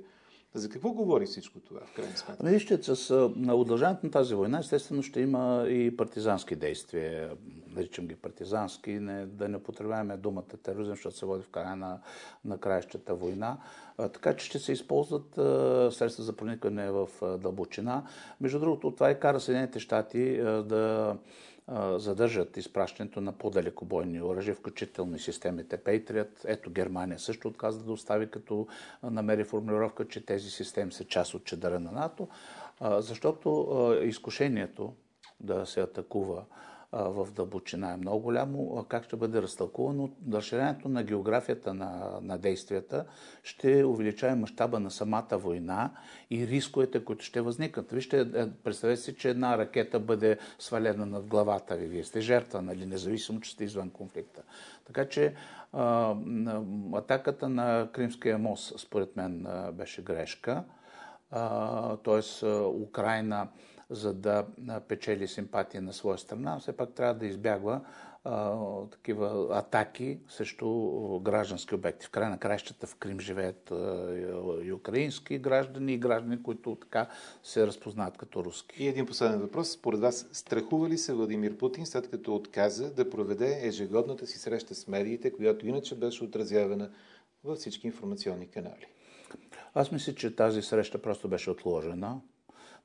За 0.58 0.70
какво 0.70 0.92
говори 0.92 1.26
всичко 1.26 1.60
това, 1.60 1.80
в 1.80 1.94
крайна 1.94 2.18
сметка? 2.18 2.44
Ами 2.44 2.52
вижте, 2.52 2.84
с 2.84 3.16
удължаването 3.54 4.06
на 4.06 4.12
тази 4.12 4.36
война, 4.36 4.60
естествено 4.60 5.04
ще 5.04 5.22
има 5.22 5.66
и 5.68 5.98
партизански 5.98 6.56
действия. 6.56 7.32
Наричам 7.76 8.08
ги 8.08 8.16
партизански, 8.16 8.92
не, 8.92 9.26
да 9.26 9.50
не 9.50 9.64
потребяваме 9.64 10.18
думата 10.18 10.44
тероризъм, 10.64 10.96
защото 10.96 11.18
се 11.18 11.26
води 11.26 11.44
в 11.44 11.50
края 11.50 11.76
на, 11.76 12.00
на 12.46 12.58
краищата 12.58 13.16
война. 13.16 13.58
А, 13.98 14.10
така 14.10 14.36
че 14.36 14.46
ще 14.46 14.60
се 14.60 14.72
използват 14.72 15.38
а, 15.38 15.90
средства 15.92 16.24
за 16.24 16.34
проникване 16.34 16.92
в 16.92 17.08
а, 17.22 17.38
дълбочина. 17.38 18.04
Между 18.42 18.60
другото, 18.60 18.92
това 18.92 19.12
и 19.12 19.20
кара 19.20 19.40
Съединените 19.40 19.80
щати 19.80 20.38
да 20.42 21.16
задържат 21.96 22.58
изпращането 22.58 23.22
на 23.22 23.32
по-далекобойни 23.32 24.22
оръжия, 24.22 24.56
включително 24.56 25.16
и 25.16 25.20
системите 25.20 25.78
Patriot. 25.78 26.46
Ето 26.46 26.72
Германия 26.72 27.20
също 27.20 27.48
отказа 27.48 27.84
да 27.84 27.92
остави, 27.92 28.32
като 28.32 28.68
намери 29.04 29.44
формулировка, 29.44 30.08
че 30.08 30.26
тези 30.26 30.50
системи 30.50 30.92
са 30.92 31.06
част 31.06 31.34
от 31.34 31.46
чедъра 31.46 31.80
на 31.80 31.92
НАТО, 31.92 32.28
защото 32.82 34.00
изкушението 34.04 34.94
да 35.40 35.66
се 35.66 35.82
атакува 35.82 36.46
в 36.92 37.28
дълбочина 37.36 37.94
е 37.94 37.98
много 37.98 38.20
голямо. 38.20 38.86
Как 38.90 39.04
ще 39.04 39.16
бъде 39.16 39.42
разтълкувано? 39.42 40.10
Разширението 40.34 40.90
на 40.90 41.04
географията 41.04 41.74
на, 41.74 42.20
на 42.22 42.38
действията 42.38 43.06
ще 43.44 43.86
увеличава 43.86 44.36
мащаба 44.36 44.80
на 44.80 44.92
самата 44.92 45.28
война 45.32 45.92
и 46.30 46.48
рисковете, 46.48 47.06
които 47.06 47.26
ще 47.26 47.42
възникнат. 47.42 47.92
Вижте, 47.92 48.20
е, 48.22 48.50
представете 48.64 49.02
си, 49.02 49.16
че 49.16 49.30
една 49.30 49.58
ракета 49.58 50.00
бъде 50.00 50.38
свалена 50.60 51.06
над 51.06 51.28
главата 51.28 51.76
ви. 51.76 51.88
Вие 51.88 52.04
сте 52.04 52.22
жертва, 52.22 52.62
нали, 52.62 52.86
независимо, 52.86 53.42
че 53.42 53.52
сте 53.52 53.64
извън 53.64 53.90
конфликта. 53.90 54.42
Така 54.86 55.06
че 55.10 55.36
а, 55.74 56.16
атаката 56.94 57.50
на 57.50 57.90
Кримския 57.92 58.38
мост, 58.38 58.80
според 58.80 59.16
мен, 59.16 59.48
беше 59.74 60.04
грешка. 60.04 60.64
Тоест, 62.04 62.44
Украина 62.82 63.48
за 63.90 64.14
да 64.14 64.46
печели 64.88 65.28
симпатия 65.28 65.82
на 65.82 65.94
своя 65.94 66.18
страна, 66.18 66.60
все 66.60 66.78
пак 66.78 66.94
трябва 66.94 67.14
да 67.14 67.26
избягва 67.26 67.82
а, 68.24 68.56
такива 68.92 69.58
атаки 69.58 70.20
срещу 70.30 70.70
граждански 71.20 71.76
обекти. 71.76 72.06
В 72.06 72.10
край 72.10 72.30
на 72.30 72.40
краищата 72.40 72.88
в 72.88 72.96
Крим 72.96 73.20
живеят 73.20 73.72
а, 73.72 74.56
и 74.64 74.74
украински 74.74 75.38
граждани 75.38 75.94
и 75.94 75.98
граждани, 75.98 76.44
които 76.44 76.76
така 76.76 77.08
се 77.44 77.68
разпознават 77.68 78.18
като 78.18 78.44
руски. 78.44 78.84
И 78.84 78.88
един 78.88 79.06
последен 79.06 79.40
въпрос. 79.40 79.72
Според 79.72 80.00
вас, 80.00 80.30
страхува 80.32 80.90
ли 80.90 80.98
се 80.98 81.14
Владимир 81.14 81.58
Путин, 81.58 81.86
след 81.86 82.12
като 82.12 82.36
отказа 82.36 82.94
да 82.94 83.10
проведе 83.10 83.60
ежегодната 83.64 84.28
си 84.28 84.40
среща 84.40 84.76
с 84.76 84.88
медиите, 84.88 85.34
която 85.34 85.68
иначе 85.68 85.96
беше 85.96 86.24
отразявана 86.24 86.90
във 87.44 87.58
всички 87.58 87.88
информационни 87.88 88.48
канали? 88.48 88.86
Аз 89.74 89.92
мисля, 89.92 90.16
че 90.16 90.36
тази 90.36 90.62
среща 90.62 91.02
просто 91.02 91.28
беше 91.28 91.52
отложена 91.52 92.22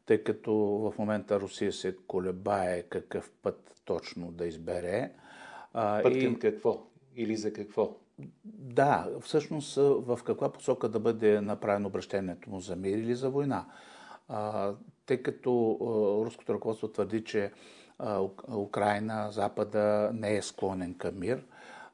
тъй 0.06 0.24
като 0.24 0.54
в 0.54 0.94
момента 0.98 1.40
Русия 1.40 1.72
се 1.72 1.96
колебае 2.06 2.82
какъв 2.82 3.30
път 3.42 3.72
точно 3.84 4.32
да 4.32 4.46
избере. 4.46 5.12
Път 5.72 6.02
към 6.02 6.32
и... 6.32 6.38
какво? 6.38 6.86
Или 7.16 7.36
за 7.36 7.52
какво? 7.52 7.96
Да, 8.44 9.08
всъщност 9.20 9.76
в 9.76 10.18
каква 10.24 10.52
посока 10.52 10.88
да 10.88 11.00
бъде 11.00 11.40
направено 11.40 11.88
обращението 11.88 12.50
му 12.50 12.60
за 12.60 12.76
мир 12.76 12.98
или 12.98 13.14
за 13.14 13.30
война. 13.30 13.66
А, 14.28 14.72
тъй 15.06 15.22
като 15.22 15.78
а, 15.80 15.84
руското 16.24 16.54
ръководство 16.54 16.88
твърди, 16.88 17.24
че 17.24 17.52
а, 17.98 18.20
Украина, 18.56 19.28
Запада 19.30 20.10
не 20.14 20.36
е 20.36 20.42
склонен 20.42 20.94
към 20.94 21.18
мир, 21.18 21.44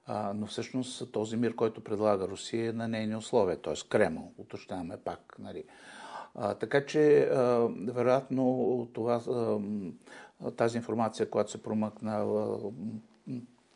а, 0.07 0.33
но 0.35 0.47
всъщност 0.47 1.12
този 1.12 1.37
мир, 1.37 1.55
който 1.55 1.85
предлага 1.85 2.29
Русия 2.29 2.68
е 2.68 2.73
на 2.73 2.88
нейни 2.88 3.16
условия, 3.16 3.62
т.е. 3.62 3.75
Кремъл, 3.88 4.33
уточняваме 4.38 4.97
пак. 4.97 5.37
Нали. 5.38 5.64
А, 6.40 6.55
така 6.55 6.87
че, 6.87 7.20
а, 7.20 7.68
вероятно, 7.92 8.88
това, 8.92 9.22
а, 9.29 10.51
тази 10.51 10.77
информация, 10.77 11.31
която 11.31 11.51
се 11.51 11.62
промъкна 11.62 12.27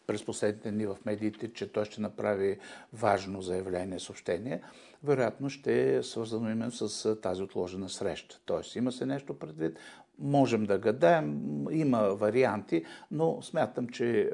през 0.06 0.24
последните 0.24 0.70
дни 0.70 0.86
в 0.86 0.96
медиите, 1.04 1.52
че 1.52 1.72
той 1.72 1.84
ще 1.84 2.00
направи 2.00 2.58
важно 2.92 3.42
заявление, 3.42 4.00
съобщение, 4.00 4.62
вероятно 5.04 5.50
ще 5.50 5.96
е 5.96 6.02
свързано 6.02 6.50
именно 6.50 6.72
с 6.72 7.16
тази 7.20 7.42
отложена 7.42 7.88
среща. 7.88 8.40
Тоест, 8.44 8.76
има 8.76 8.92
се 8.92 9.06
нещо 9.06 9.38
предвид, 9.38 9.78
можем 10.18 10.64
да 10.64 10.78
гадаем, 10.78 11.40
има 11.70 11.98
варианти, 11.98 12.84
но 13.10 13.42
смятам, 13.42 13.88
че 13.88 14.30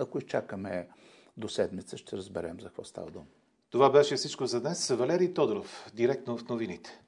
ако 0.00 0.18
изчакаме 0.18 0.88
до 1.36 1.48
седмица, 1.48 1.96
ще 1.96 2.16
разберем 2.16 2.60
за 2.60 2.66
какво 2.66 2.84
става 2.84 3.10
дума. 3.10 3.26
Това 3.72 3.90
беше 3.90 4.16
всичко 4.16 4.46
за 4.46 4.60
днес. 4.60 4.88
Валерий 4.88 5.34
Тодоров, 5.34 5.90
директно 5.94 6.36
в 6.36 6.48
новините. 6.48 7.01